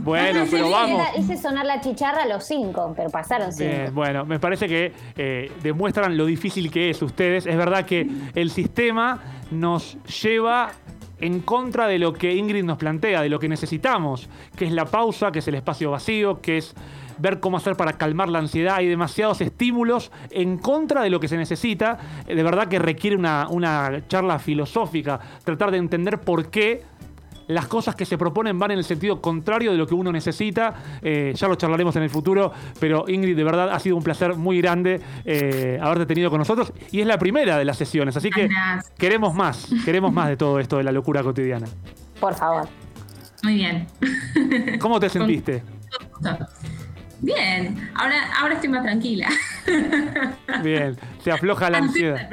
Bueno, 0.00 0.44
pero 0.50 0.70
vamos. 0.70 1.02
hice 1.18 1.36
sonar 1.36 1.66
la 1.66 1.80
chicharra 1.80 2.22
a 2.22 2.26
los 2.26 2.44
cinco, 2.44 2.94
pero 2.96 3.10
pasaron 3.10 3.52
cinco. 3.52 3.92
bueno, 3.92 4.24
me 4.24 4.38
parece 4.38 4.68
que 4.68 4.92
eh, 5.16 5.50
demuestran 5.62 6.16
lo 6.16 6.26
difícil 6.26 6.70
que 6.70 6.90
es 6.90 7.02
ustedes. 7.02 7.46
Es 7.46 7.56
verdad 7.56 7.84
que 7.84 8.08
el 8.34 8.50
sistema 8.50 9.20
nos 9.50 9.98
lleva 10.22 10.72
en 11.20 11.40
contra 11.40 11.86
de 11.88 11.98
lo 11.98 12.12
que 12.12 12.34
Ingrid 12.34 12.64
nos 12.64 12.78
plantea, 12.78 13.22
de 13.22 13.28
lo 13.28 13.38
que 13.38 13.48
necesitamos, 13.48 14.28
que 14.56 14.66
es 14.66 14.72
la 14.72 14.84
pausa, 14.84 15.32
que 15.32 15.40
es 15.40 15.48
el 15.48 15.56
espacio 15.56 15.90
vacío, 15.90 16.40
que 16.40 16.58
es 16.58 16.74
ver 17.18 17.40
cómo 17.40 17.56
hacer 17.56 17.76
para 17.76 17.94
calmar 17.94 18.28
la 18.28 18.38
ansiedad. 18.38 18.76
Hay 18.76 18.86
demasiados 18.86 19.40
estímulos 19.40 20.12
en 20.30 20.58
contra 20.58 21.02
de 21.02 21.10
lo 21.10 21.18
que 21.18 21.26
se 21.26 21.36
necesita. 21.36 21.98
De 22.26 22.42
verdad 22.42 22.68
que 22.68 22.78
requiere 22.78 23.16
una, 23.16 23.48
una 23.50 24.06
charla 24.06 24.38
filosófica, 24.38 25.18
tratar 25.42 25.72
de 25.72 25.78
entender 25.78 26.20
por 26.20 26.50
qué 26.50 26.82
las 27.48 27.66
cosas 27.66 27.94
que 27.96 28.04
se 28.04 28.16
proponen 28.16 28.58
van 28.58 28.70
en 28.70 28.78
el 28.78 28.84
sentido 28.84 29.20
contrario 29.20 29.72
de 29.72 29.78
lo 29.78 29.86
que 29.86 29.94
uno 29.94 30.12
necesita. 30.12 30.74
Eh, 31.02 31.32
ya 31.34 31.48
lo 31.48 31.56
charlaremos 31.56 31.96
en 31.96 32.04
el 32.04 32.10
futuro, 32.10 32.52
pero 32.78 33.04
Ingrid, 33.08 33.36
de 33.36 33.44
verdad 33.44 33.70
ha 33.70 33.78
sido 33.80 33.96
un 33.96 34.02
placer 34.02 34.34
muy 34.36 34.60
grande 34.60 35.00
eh, 35.24 35.78
haberte 35.82 36.06
tenido 36.06 36.30
con 36.30 36.38
nosotros 36.38 36.72
y 36.92 37.00
es 37.00 37.06
la 37.06 37.18
primera 37.18 37.56
de 37.58 37.64
las 37.64 37.76
sesiones, 37.76 38.16
así 38.16 38.30
que 38.30 38.48
Gracias. 38.48 38.92
queremos 38.98 39.34
más, 39.34 39.68
queremos 39.84 40.12
más 40.12 40.28
de 40.28 40.36
todo 40.36 40.58
esto 40.60 40.76
de 40.78 40.84
la 40.84 40.92
locura 40.92 41.22
cotidiana. 41.22 41.66
Por 42.20 42.34
favor. 42.34 42.68
Muy 43.42 43.54
bien. 43.54 43.86
¿Cómo 44.80 44.98
te 45.00 45.08
sentiste? 45.10 45.62
Bien, 47.20 47.90
ahora, 47.94 48.16
ahora 48.40 48.54
estoy 48.54 48.68
más 48.68 48.82
tranquila. 48.84 49.28
Bien, 50.62 50.96
se 51.22 51.32
afloja 51.32 51.68
la 51.68 51.78
ansiedad. 51.78 52.28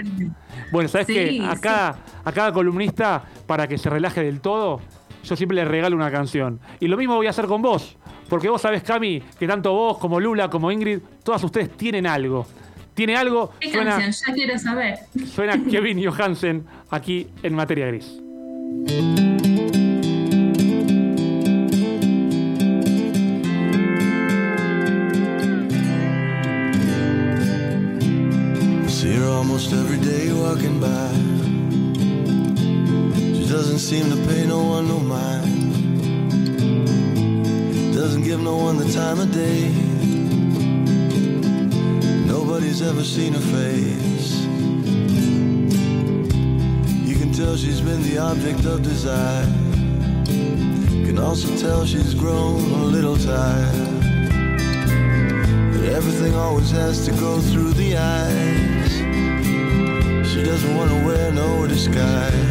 Bueno, 0.72 0.88
¿sabes 0.90 1.08
Sí, 1.08 1.14
qué? 1.14 1.42
Acá, 1.44 1.96
a 2.24 2.32
cada 2.32 2.52
columnista, 2.52 3.24
para 3.48 3.68
que 3.68 3.78
se 3.80 3.90
relaje 3.90 4.24
del 4.24 4.42
todo, 4.42 4.82
yo 5.26 5.36
siempre 5.36 5.56
le 5.56 5.66
regalo 5.66 5.96
una 5.96 6.12
canción. 6.12 6.60
Y 6.80 6.88
lo 6.88 6.98
mismo 6.98 7.16
voy 7.16 7.28
a 7.28 7.32
hacer 7.32 7.46
con 7.46 7.62
vos. 7.62 7.98
Porque 8.30 8.50
vos 8.50 8.62
sabés, 8.62 8.84
Cami, 8.84 9.22
que 9.38 9.48
tanto 9.48 9.74
vos 9.74 9.98
como 9.98 10.20
Lula, 10.20 10.50
como 10.50 10.72
Ingrid, 10.72 11.00
todas 11.24 11.44
ustedes 11.44 11.76
tienen 11.78 12.08
algo. 12.08 12.48
Tiene 12.94 13.16
algo, 13.18 13.52
¿Qué 13.60 13.72
suena, 13.72 13.98
canción? 14.00 14.14
Ya 14.28 14.34
quiero 14.34 14.58
saber. 14.60 15.00
suena 15.34 15.62
Kevin 15.70 16.04
Johansen 16.04 16.66
aquí 16.90 17.28
en 17.44 17.54
Materia 17.54 17.88
Gris. 17.88 18.20
See 28.88 29.14
her 29.14 29.26
almost 29.26 29.74
every 29.74 29.98
day 29.98 30.32
walking 30.32 30.80
by. 30.80 31.12
Doesn't 33.56 33.80
seem 33.80 34.10
to 34.10 34.18
pay 34.28 34.46
no 34.46 34.62
one 34.62 34.90
no 34.90 35.00
mind. 35.00 35.72
Doesn't 37.96 38.24
give 38.24 38.42
no 38.42 38.58
one 38.58 38.78
the 38.78 38.92
time 38.92 39.22
of 39.22 39.32
day. 39.32 39.70
Nobody's 42.28 42.82
ever 42.82 43.02
seen 43.02 43.32
her 43.32 43.48
face. 43.56 44.44
You 47.10 47.16
can 47.16 47.32
tell 47.32 47.56
she's 47.56 47.80
been 47.80 48.04
the 48.04 48.18
object 48.18 48.66
of 48.66 48.84
desire. 48.84 49.46
Can 51.06 51.18
also 51.18 51.48
tell 51.56 51.86
she's 51.86 52.14
grown 52.14 52.60
a 52.60 52.84
little 52.84 53.16
tired. 53.16 54.02
But 55.72 55.86
everything 55.98 56.36
always 56.36 56.72
has 56.72 57.06
to 57.06 57.12
go 57.14 57.40
through 57.40 57.72
the 57.72 57.96
eyes. 57.96 58.92
She 60.30 60.44
doesn't 60.44 60.76
want 60.76 60.92
to 60.92 61.06
wear 61.06 61.32
no 61.32 61.66
disguise. 61.68 62.45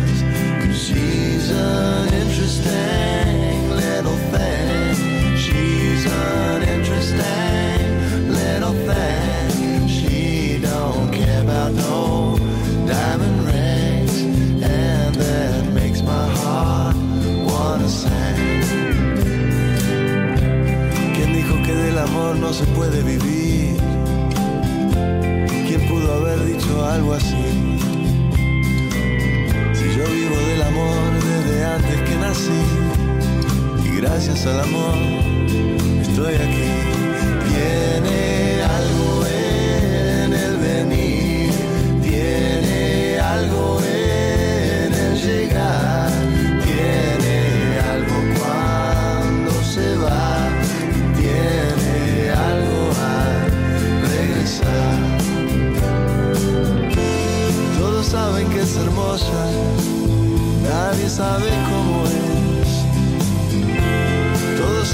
She's 0.94 1.50
an 1.50 2.14
interesting 2.14 3.70
little 3.82 4.16
thing. 4.30 4.94
She's 5.36 6.06
an 6.06 6.62
interesting 6.62 8.30
little 8.30 8.74
thing. 8.88 9.88
She 9.88 10.60
don't 10.62 11.10
care 11.12 11.42
about 11.42 11.72
no 11.72 12.36
diamond 12.86 13.38
rings. 13.44 14.22
And 14.62 15.14
that 15.16 15.72
makes 15.72 16.00
my 16.02 16.26
heart 16.38 16.96
wanna 17.50 17.88
sing. 17.88 18.62
¿Quién 21.14 21.32
dijo 21.34 21.54
que 21.66 21.74
del 21.74 21.98
amor 21.98 22.36
no 22.36 22.52
se 22.52 22.66
puede 22.66 23.02
vivir? 23.02 23.76
¿Quién 25.66 25.88
pudo 25.88 26.12
haber 26.14 26.44
dicho 26.46 26.84
algo 26.86 27.14
así? 27.14 27.53
Y 33.84 33.96
gracias 34.00 34.46
al 34.46 34.60
amor 34.60 34.94
estoy 36.00 36.34
aquí. 36.34 36.70
Tiene 37.48 38.62
algo 38.62 39.26
en 39.26 40.32
el 40.32 40.56
venir, 40.56 41.50
tiene 42.02 43.18
algo 43.20 43.80
en 43.82 44.94
el 44.94 45.14
llegar, 45.16 46.10
tiene 46.64 47.78
algo 47.92 48.16
cuando 48.38 49.52
se 49.62 49.96
va, 49.96 50.48
tiene 51.16 52.30
algo 52.30 52.90
al 53.14 53.50
regresar. 54.10 54.98
Todos 57.78 58.06
saben 58.06 58.48
que 58.48 58.60
es 58.60 58.76
hermosa, 58.76 59.46
nadie 60.62 61.08
sabe 61.08 61.50
cómo 61.70 62.04
es. 62.06 62.23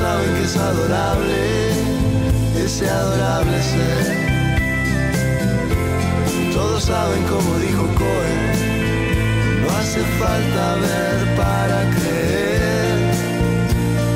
Todos 0.00 0.12
saben 0.12 0.34
que 0.34 0.44
es 0.44 0.56
adorable, 0.56 1.72
ese 2.64 2.88
adorable 2.88 3.62
ser. 3.62 4.16
Todos 6.54 6.84
saben 6.84 7.22
como 7.24 7.58
dijo 7.58 7.82
Cohen, 7.98 9.60
no 9.60 9.68
hace 9.76 10.00
falta 10.18 10.76
ver 10.76 11.36
para 11.36 11.90
creer, 11.96 12.98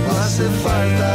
no 0.06 0.12
hace 0.22 0.44
falta 0.64 1.13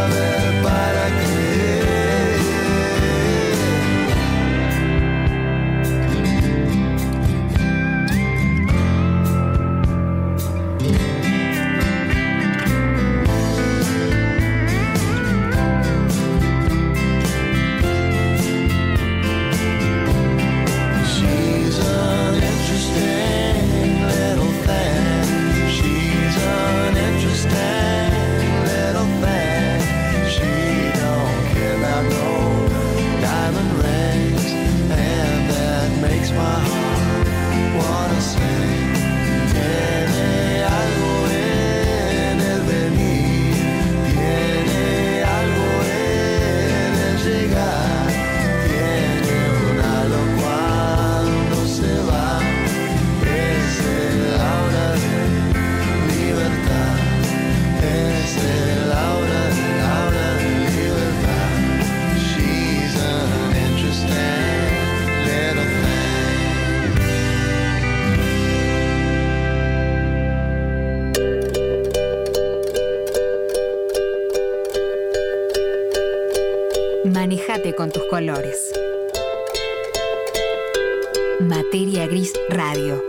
Materia 81.71 82.07
Gris 82.07 82.33
Radio. 82.49 82.99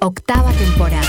Octava 0.00 0.52
temporada. 0.52 1.06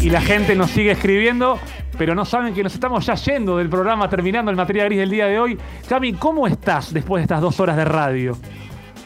Y 0.00 0.10
la 0.10 0.20
gente 0.20 0.56
nos 0.56 0.68
sigue 0.72 0.90
escribiendo, 0.90 1.60
pero 1.96 2.16
no 2.16 2.24
saben 2.24 2.54
que 2.54 2.64
nos 2.64 2.74
estamos 2.74 3.06
ya 3.06 3.14
yendo 3.14 3.58
del 3.58 3.68
programa, 3.68 4.10
terminando 4.10 4.50
el 4.50 4.56
materia 4.56 4.86
gris 4.86 4.98
del 4.98 5.10
día 5.10 5.26
de 5.26 5.38
hoy. 5.38 5.56
Cami, 5.88 6.14
¿cómo 6.14 6.48
estás 6.48 6.92
después 6.92 7.20
de 7.20 7.22
estas 7.26 7.40
dos 7.40 7.60
horas 7.60 7.76
de 7.76 7.84
radio? 7.84 8.36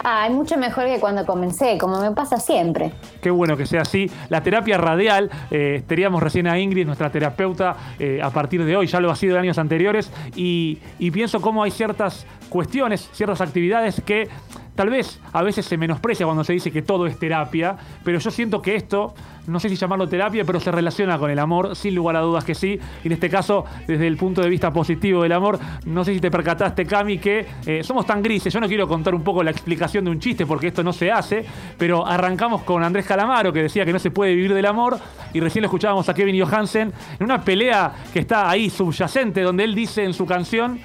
Ay, 0.08 0.30
mucho 0.32 0.56
mejor 0.56 0.84
que 0.84 1.00
cuando 1.00 1.26
comencé, 1.26 1.76
como 1.78 2.00
me 2.00 2.12
pasa 2.12 2.36
siempre. 2.36 2.92
Qué 3.20 3.28
bueno 3.28 3.56
que 3.56 3.66
sea 3.66 3.80
así. 3.80 4.08
La 4.28 4.40
terapia 4.40 4.78
radial, 4.78 5.28
eh, 5.50 5.82
teníamos 5.84 6.22
recién 6.22 6.46
a 6.46 6.60
Ingrid, 6.60 6.86
nuestra 6.86 7.10
terapeuta, 7.10 7.74
eh, 7.98 8.20
a 8.22 8.30
partir 8.30 8.64
de 8.64 8.76
hoy, 8.76 8.86
ya 8.86 9.00
lo 9.00 9.10
ha 9.10 9.16
sido 9.16 9.34
en 9.34 9.42
años 9.42 9.58
anteriores, 9.58 10.12
y 10.36 10.78
pienso 11.10 11.40
cómo 11.40 11.64
hay 11.64 11.72
ciertas 11.72 12.24
cuestiones, 12.50 13.10
ciertas 13.14 13.40
actividades 13.40 14.00
que 14.06 14.28
Tal 14.76 14.90
vez 14.90 15.18
a 15.32 15.42
veces 15.42 15.64
se 15.64 15.78
menosprecia 15.78 16.26
cuando 16.26 16.44
se 16.44 16.52
dice 16.52 16.70
que 16.70 16.82
todo 16.82 17.06
es 17.06 17.18
terapia, 17.18 17.76
pero 18.04 18.18
yo 18.18 18.30
siento 18.30 18.60
que 18.60 18.76
esto, 18.76 19.14
no 19.46 19.58
sé 19.58 19.70
si 19.70 19.76
llamarlo 19.76 20.06
terapia, 20.06 20.44
pero 20.44 20.60
se 20.60 20.70
relaciona 20.70 21.18
con 21.18 21.30
el 21.30 21.38
amor, 21.38 21.74
sin 21.74 21.94
lugar 21.94 22.16
a 22.16 22.20
dudas 22.20 22.44
que 22.44 22.54
sí. 22.54 22.78
Y 23.02 23.06
en 23.06 23.12
este 23.12 23.30
caso, 23.30 23.64
desde 23.86 24.06
el 24.06 24.18
punto 24.18 24.42
de 24.42 24.50
vista 24.50 24.70
positivo 24.72 25.22
del 25.22 25.32
amor, 25.32 25.58
no 25.86 26.04
sé 26.04 26.12
si 26.12 26.20
te 26.20 26.30
percataste, 26.30 26.84
Cami, 26.84 27.16
que 27.18 27.46
eh, 27.64 27.82
somos 27.82 28.04
tan 28.04 28.22
grises. 28.22 28.52
Yo 28.52 28.60
no 28.60 28.68
quiero 28.68 28.86
contar 28.86 29.14
un 29.14 29.22
poco 29.22 29.42
la 29.42 29.50
explicación 29.50 30.04
de 30.04 30.10
un 30.10 30.20
chiste 30.20 30.44
porque 30.44 30.66
esto 30.68 30.84
no 30.84 30.92
se 30.92 31.10
hace, 31.10 31.44
pero 31.78 32.06
arrancamos 32.06 32.62
con 32.62 32.84
Andrés 32.84 33.06
Calamaro, 33.06 33.54
que 33.54 33.62
decía 33.62 33.86
que 33.86 33.94
no 33.94 33.98
se 33.98 34.10
puede 34.10 34.34
vivir 34.34 34.52
del 34.52 34.66
amor, 34.66 34.98
y 35.32 35.40
recién 35.40 35.62
lo 35.62 35.68
escuchábamos 35.68 36.06
a 36.10 36.14
Kevin 36.14 36.38
Johansen 36.44 36.92
en 37.18 37.24
una 37.24 37.40
pelea 37.40 37.92
que 38.12 38.18
está 38.18 38.50
ahí 38.50 38.68
subyacente, 38.68 39.40
donde 39.40 39.64
él 39.64 39.74
dice 39.74 40.04
en 40.04 40.12
su 40.12 40.26
canción 40.26 40.78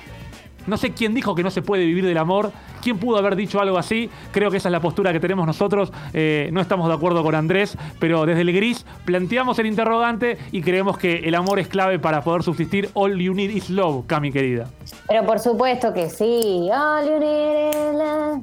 no 0.67 0.77
sé 0.77 0.91
quién 0.91 1.13
dijo 1.13 1.35
que 1.35 1.43
no 1.43 1.51
se 1.51 1.61
puede 1.61 1.85
vivir 1.85 2.05
del 2.05 2.17
amor. 2.17 2.51
¿Quién 2.81 2.97
pudo 2.97 3.17
haber 3.17 3.35
dicho 3.35 3.59
algo 3.61 3.77
así? 3.77 4.09
Creo 4.31 4.49
que 4.49 4.57
esa 4.57 4.69
es 4.69 4.71
la 4.71 4.79
postura 4.79 5.13
que 5.13 5.19
tenemos 5.19 5.45
nosotros. 5.45 5.91
Eh, 6.13 6.49
no 6.51 6.61
estamos 6.61 6.87
de 6.87 6.95
acuerdo 6.95 7.21
con 7.23 7.35
Andrés, 7.35 7.77
pero 7.99 8.25
desde 8.25 8.41
el 8.41 8.51
gris 8.53 8.85
planteamos 9.05 9.59
el 9.59 9.67
interrogante 9.67 10.37
y 10.51 10.61
creemos 10.61 10.97
que 10.97 11.17
el 11.19 11.35
amor 11.35 11.59
es 11.59 11.67
clave 11.67 11.99
para 11.99 12.23
poder 12.23 12.41
subsistir. 12.43 12.89
All 12.93 13.17
you 13.19 13.33
need 13.35 13.51
is 13.51 13.69
love, 13.69 14.05
Cami 14.07 14.31
querida. 14.31 14.67
Pero 15.07 15.25
por 15.25 15.39
supuesto 15.39 15.93
que 15.93 16.09
sí. 16.09 16.69
All 16.73 17.05
you 17.05 17.19
need 17.19 17.69
is 17.69 17.75
love. 17.93 18.41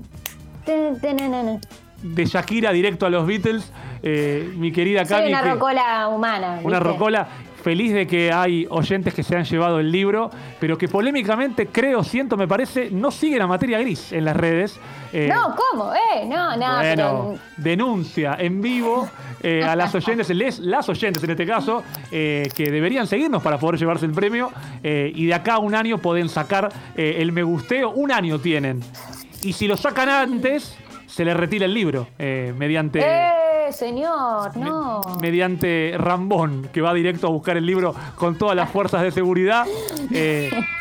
De 2.02 2.24
Shakira 2.26 2.70
directo 2.72 3.06
a 3.06 3.10
los 3.10 3.26
Beatles, 3.26 3.72
eh, 4.02 4.52
mi 4.56 4.70
querida 4.70 5.04
Cami. 5.04 5.22
Soy 5.22 5.32
una 5.32 5.42
que- 5.42 5.50
rocola 5.50 6.08
humana. 6.08 6.60
Una 6.62 6.78
rocola. 6.78 7.28
Feliz 7.68 7.92
de 7.92 8.06
que 8.06 8.32
hay 8.32 8.66
oyentes 8.70 9.12
que 9.12 9.22
se 9.22 9.36
han 9.36 9.44
llevado 9.44 9.78
el 9.78 9.92
libro, 9.92 10.30
pero 10.58 10.78
que 10.78 10.88
polémicamente, 10.88 11.66
creo, 11.66 12.02
siento, 12.02 12.34
me 12.38 12.48
parece, 12.48 12.88
no 12.90 13.10
siguen 13.10 13.42
a 13.42 13.46
materia 13.46 13.78
gris 13.78 14.10
en 14.10 14.24
las 14.24 14.34
redes. 14.34 14.80
Eh, 15.12 15.30
No, 15.30 15.54
¿cómo? 15.54 15.92
Eh, 15.92 16.24
no, 16.24 16.56
no, 16.56 16.76
bueno, 16.76 16.80
pero. 16.96 17.38
denuncia 17.58 18.36
en 18.38 18.62
vivo 18.62 19.06
eh, 19.42 19.62
a 19.62 19.76
las 19.76 19.94
oyentes, 19.94 20.30
les, 20.30 20.60
las 20.60 20.88
oyentes 20.88 21.22
en 21.22 21.32
este 21.32 21.46
caso, 21.46 21.84
eh, 22.10 22.48
que 22.56 22.70
deberían 22.70 23.06
seguirnos 23.06 23.42
para 23.42 23.58
poder 23.58 23.78
llevarse 23.78 24.06
el 24.06 24.12
premio. 24.12 24.50
y 24.82 25.26
de 25.26 25.34
acá 25.34 25.56
a 25.56 25.58
un 25.58 25.74
año 25.74 25.98
pueden 25.98 26.30
sacar 26.30 26.70
el 26.96 27.32
me 27.32 27.42
gusteo. 27.42 27.90
Un 27.90 28.12
año 28.12 28.38
tienen. 28.38 28.80
Y 29.42 29.52
si 29.52 29.68
lo 29.68 29.76
sacan 29.76 30.08
antes, 30.08 30.74
se 31.06 31.24
les 31.24 31.36
retira 31.36 31.66
el 31.66 31.74
libro 31.74 32.06
eh, 32.18 32.54
mediante. 32.56 33.00
Señor, 33.72 34.56
no. 34.56 35.00
mediante 35.20 35.94
Rambón, 35.96 36.68
que 36.72 36.80
va 36.80 36.94
directo 36.94 37.26
a 37.26 37.30
buscar 37.30 37.56
el 37.56 37.66
libro 37.66 37.94
con 38.16 38.36
todas 38.36 38.56
las 38.56 38.70
fuerzas 38.70 39.02
de 39.02 39.10
seguridad. 39.10 39.66
Eh, 40.12 40.50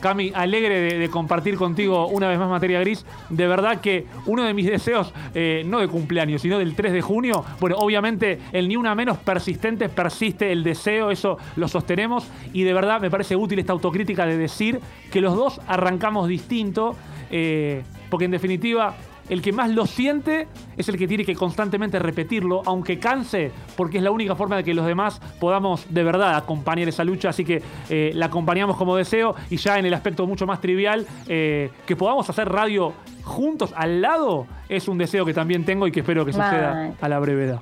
Cami, 0.00 0.30
alegre 0.34 0.80
de, 0.80 0.98
de 0.98 1.08
compartir 1.08 1.56
contigo 1.56 2.06
una 2.08 2.28
vez 2.28 2.38
más 2.38 2.48
materia 2.48 2.80
gris. 2.80 3.04
De 3.30 3.46
verdad 3.46 3.80
que 3.80 4.06
uno 4.26 4.44
de 4.44 4.52
mis 4.54 4.66
deseos, 4.66 5.12
eh, 5.34 5.62
no 5.66 5.80
de 5.80 5.88
cumpleaños, 5.88 6.42
sino 6.42 6.58
del 6.58 6.74
3 6.74 6.92
de 6.92 7.00
junio, 7.00 7.44
bueno, 7.60 7.76
obviamente 7.78 8.38
el 8.52 8.68
ni 8.68 8.76
una 8.76 8.94
menos 8.94 9.18
persistente 9.18 9.88
persiste 9.88 10.52
el 10.52 10.62
deseo, 10.62 11.10
eso 11.10 11.38
lo 11.56 11.66
sostenemos. 11.68 12.28
Y 12.52 12.62
de 12.64 12.74
verdad 12.74 13.00
me 13.00 13.10
parece 13.10 13.36
útil 13.36 13.58
esta 13.58 13.72
autocrítica 13.72 14.26
de 14.26 14.36
decir 14.36 14.80
que 15.10 15.20
los 15.20 15.34
dos 15.34 15.60
arrancamos 15.66 16.28
distinto, 16.28 16.94
eh, 17.30 17.82
porque 18.10 18.26
en 18.26 18.30
definitiva 18.32 18.94
el 19.28 19.42
que 19.42 19.52
más 19.52 19.70
lo 19.70 19.86
siente 19.86 20.48
es 20.76 20.88
el 20.88 20.96
que 20.96 21.08
tiene 21.08 21.24
que 21.24 21.34
constantemente 21.34 21.98
repetirlo, 21.98 22.62
aunque 22.66 22.98
canse, 22.98 23.50
porque 23.76 23.98
es 23.98 24.02
la 24.02 24.10
única 24.10 24.34
forma 24.34 24.56
de 24.56 24.64
que 24.64 24.74
los 24.74 24.86
demás 24.86 25.20
podamos 25.40 25.86
de 25.92 26.04
verdad 26.04 26.36
acompañar 26.36 26.88
esa 26.88 27.04
lucha. 27.04 27.30
Así 27.30 27.44
que 27.44 27.62
eh, 27.88 28.10
la 28.14 28.26
acompañamos 28.26 28.76
como 28.76 28.96
deseo 28.96 29.34
y 29.50 29.56
ya 29.56 29.78
en 29.78 29.86
el 29.86 29.94
aspecto 29.94 30.26
mucho 30.26 30.46
más 30.46 30.60
trivial, 30.60 31.06
eh, 31.28 31.70
que 31.86 31.96
podamos 31.96 32.28
hacer 32.30 32.48
radio 32.48 32.92
juntos 33.24 33.72
al 33.76 34.00
lado, 34.00 34.46
es 34.68 34.88
un 34.88 34.98
deseo 34.98 35.24
que 35.24 35.34
también 35.34 35.64
tengo 35.64 35.86
y 35.86 35.92
que 35.92 36.00
espero 36.00 36.24
que 36.24 36.32
suceda 36.32 36.92
a 37.00 37.08
la 37.08 37.18
brevedad. 37.18 37.60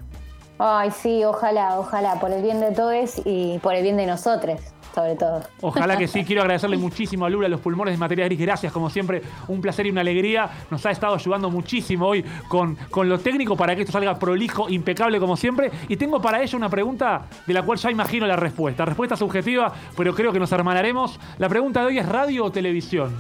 Ay, 0.59 0.91
sí, 0.93 1.25
ojalá, 1.25 1.81
ojalá, 1.81 2.21
por 2.21 2.31
el 2.31 2.41
bien 2.41 2.61
de 2.61 2.71
todos 2.71 3.21
y 3.25 3.59
por 3.59 3.75
el 3.75 3.83
bien 3.83 3.97
de 3.97 4.07
nosotros, 4.07 4.61
sobre 4.95 5.17
todo. 5.17 5.43
Ojalá 5.61 5.97
que 5.97 6.07
sí. 6.07 6.25
Quiero 6.27 6.43
agradecerle 6.43 6.77
muchísimo 6.77 7.27
a 7.27 7.31
Lula, 7.31 7.49
los 7.49 7.61
pulmones 7.61 7.95
de 7.95 7.99
Materia 7.99 8.27
Gris. 8.27 8.41
Gracias, 8.41 8.73
como 8.73 8.89
siempre. 8.91 9.23
Un 9.49 9.61
placer 9.61 9.87
y 9.87 9.91
una 9.91 10.03
alegría. 10.03 10.49
Nos 10.71 10.85
ha 10.87 10.91
estado 10.91 11.15
ayudando 11.15 11.51
muchísimo 11.51 12.07
hoy 12.07 12.25
con, 12.49 12.77
con 12.91 13.09
lo 13.09 13.19
técnico 13.19 13.57
para 13.57 13.75
que 13.75 13.83
esto 13.83 13.93
salga 13.93 14.19
prolijo, 14.19 14.69
impecable 14.69 15.19
como 15.19 15.37
siempre. 15.37 15.71
Y 15.89 15.97
tengo 15.97 16.21
para 16.23 16.43
ella 16.43 16.57
una 16.57 16.69
pregunta 16.69 17.23
de 17.47 17.55
la 17.55 17.63
cual 17.63 17.79
ya 17.79 17.91
imagino 17.91 18.27
la 18.27 18.37
respuesta. 18.37 18.85
Respuesta 18.85 19.17
subjetiva, 19.17 19.73
pero 19.97 20.15
creo 20.15 20.33
que 20.33 20.39
nos 20.39 20.53
hermanaremos. 20.53 21.19
La 21.39 21.49
pregunta 21.49 21.81
de 21.81 21.87
hoy 21.87 21.99
es 21.99 22.09
radio 22.09 22.45
o 22.45 22.53
televisión. 22.53 23.13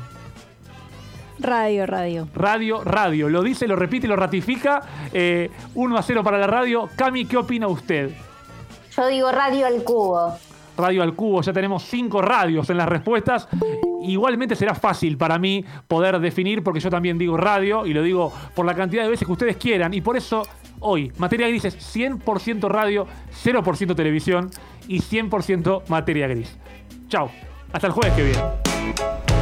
Radio, 1.38 1.86
radio. 1.86 2.28
Radio, 2.34 2.84
radio. 2.84 3.28
Lo 3.28 3.42
dice, 3.42 3.66
lo 3.66 3.76
repite 3.76 4.06
y 4.06 4.08
lo 4.08 4.16
ratifica. 4.16 4.82
Eh, 5.12 5.50
1 5.74 5.98
a 5.98 6.02
0 6.02 6.22
para 6.22 6.38
la 6.38 6.46
radio. 6.46 6.88
Cami, 6.96 7.24
¿qué 7.24 7.36
opina 7.36 7.66
usted? 7.66 8.12
Yo 8.96 9.06
digo 9.08 9.32
radio 9.32 9.66
al 9.66 9.82
cubo. 9.82 10.38
Radio 10.76 11.02
al 11.02 11.14
Cubo, 11.14 11.42
ya 11.42 11.52
tenemos 11.52 11.84
cinco 11.84 12.22
radios 12.22 12.68
en 12.70 12.76
las 12.76 12.88
respuestas. 12.88 13.48
Igualmente 14.02 14.56
será 14.56 14.74
fácil 14.74 15.16
para 15.16 15.38
mí 15.38 15.64
poder 15.88 16.18
definir, 16.18 16.62
porque 16.62 16.80
yo 16.80 16.90
también 16.90 17.16
digo 17.18 17.36
radio 17.36 17.86
y 17.86 17.94
lo 17.94 18.02
digo 18.02 18.32
por 18.54 18.66
la 18.66 18.74
cantidad 18.74 19.02
de 19.02 19.08
veces 19.08 19.26
que 19.26 19.32
ustedes 19.32 19.56
quieran. 19.56 19.94
Y 19.94 20.00
por 20.00 20.16
eso 20.16 20.42
hoy, 20.80 21.12
Materia 21.18 21.48
Gris 21.48 21.64
es 21.64 21.96
100% 21.96 22.68
radio, 22.68 23.06
0% 23.44 23.94
televisión 23.94 24.50
y 24.88 25.00
100% 25.00 25.88
materia 25.88 26.28
gris. 26.28 26.56
Chao, 27.08 27.30
hasta 27.72 27.86
el 27.86 27.92
jueves 27.92 28.14
que 28.14 28.22
viene. 28.24 29.33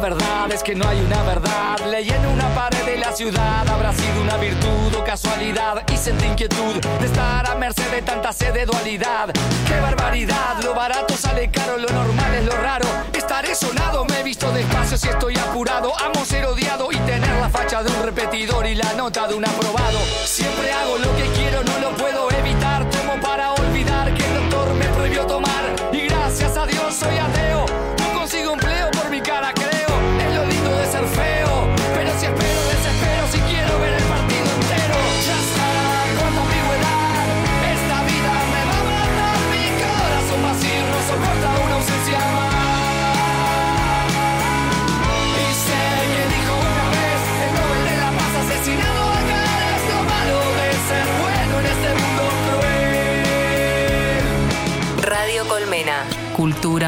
Verdad 0.00 0.50
es 0.50 0.62
que 0.62 0.74
no 0.74 0.88
hay 0.88 0.98
una 1.00 1.22
verdad. 1.22 1.78
Leí 1.86 2.08
en 2.08 2.26
una 2.26 2.48
pared 2.54 2.84
de 2.84 2.96
la 2.96 3.12
ciudad. 3.12 3.68
Habrá 3.68 3.92
sido 3.92 4.22
una 4.22 4.36
virtud 4.36 4.94
o 4.98 5.04
casualidad. 5.04 5.84
Y 5.92 5.96
sentí 5.96 6.26
inquietud 6.26 6.80
de 7.00 7.06
estar 7.06 7.48
a 7.48 7.54
merced 7.54 7.90
de 7.90 8.02
tanta 8.02 8.32
sed 8.32 8.52
de 8.54 8.66
dualidad. 8.66 9.30
¡Qué 9.66 9.80
barbaridad! 9.80 10.62
Lo 10.64 10.74
barato 10.74 11.16
sale 11.16 11.50
caro, 11.50 11.76
lo 11.76 11.88
normal 11.88 12.34
es 12.34 12.44
lo 12.44 12.56
raro. 12.56 12.86
Estaré 13.12 13.54
sonado, 13.54 14.04
me 14.06 14.20
he 14.20 14.22
visto 14.22 14.50
despacio 14.52 14.96
si 14.96 15.08
estoy 15.08 15.36
apurado. 15.38 15.92
Amo 15.98 16.24
ser 16.24 16.46
odiado 16.46 16.90
y 16.90 16.96
tener 16.96 17.36
la 17.40 17.48
facha 17.48 17.82
de 17.82 17.90
un 17.92 18.02
repetidor 18.02 18.66
y 18.66 18.74
la 18.74 18.92
nota 18.94 19.28
de 19.28 19.34
un 19.34 19.44
aprobado. 19.44 19.98
Siempre 20.24 20.72
hago 20.72 20.98
lo 20.98 21.09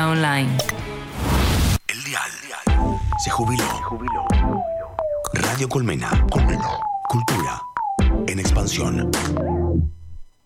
Online. 0.01 0.49
El 1.87 2.05
dial 2.05 2.31
se 3.23 3.29
jubiló. 3.29 3.65
Radio 5.35 5.69
Colmena. 5.69 6.09
Colmena. 6.31 6.79
Cultura 7.09 7.61
en 8.27 8.39
expansión. 8.39 9.11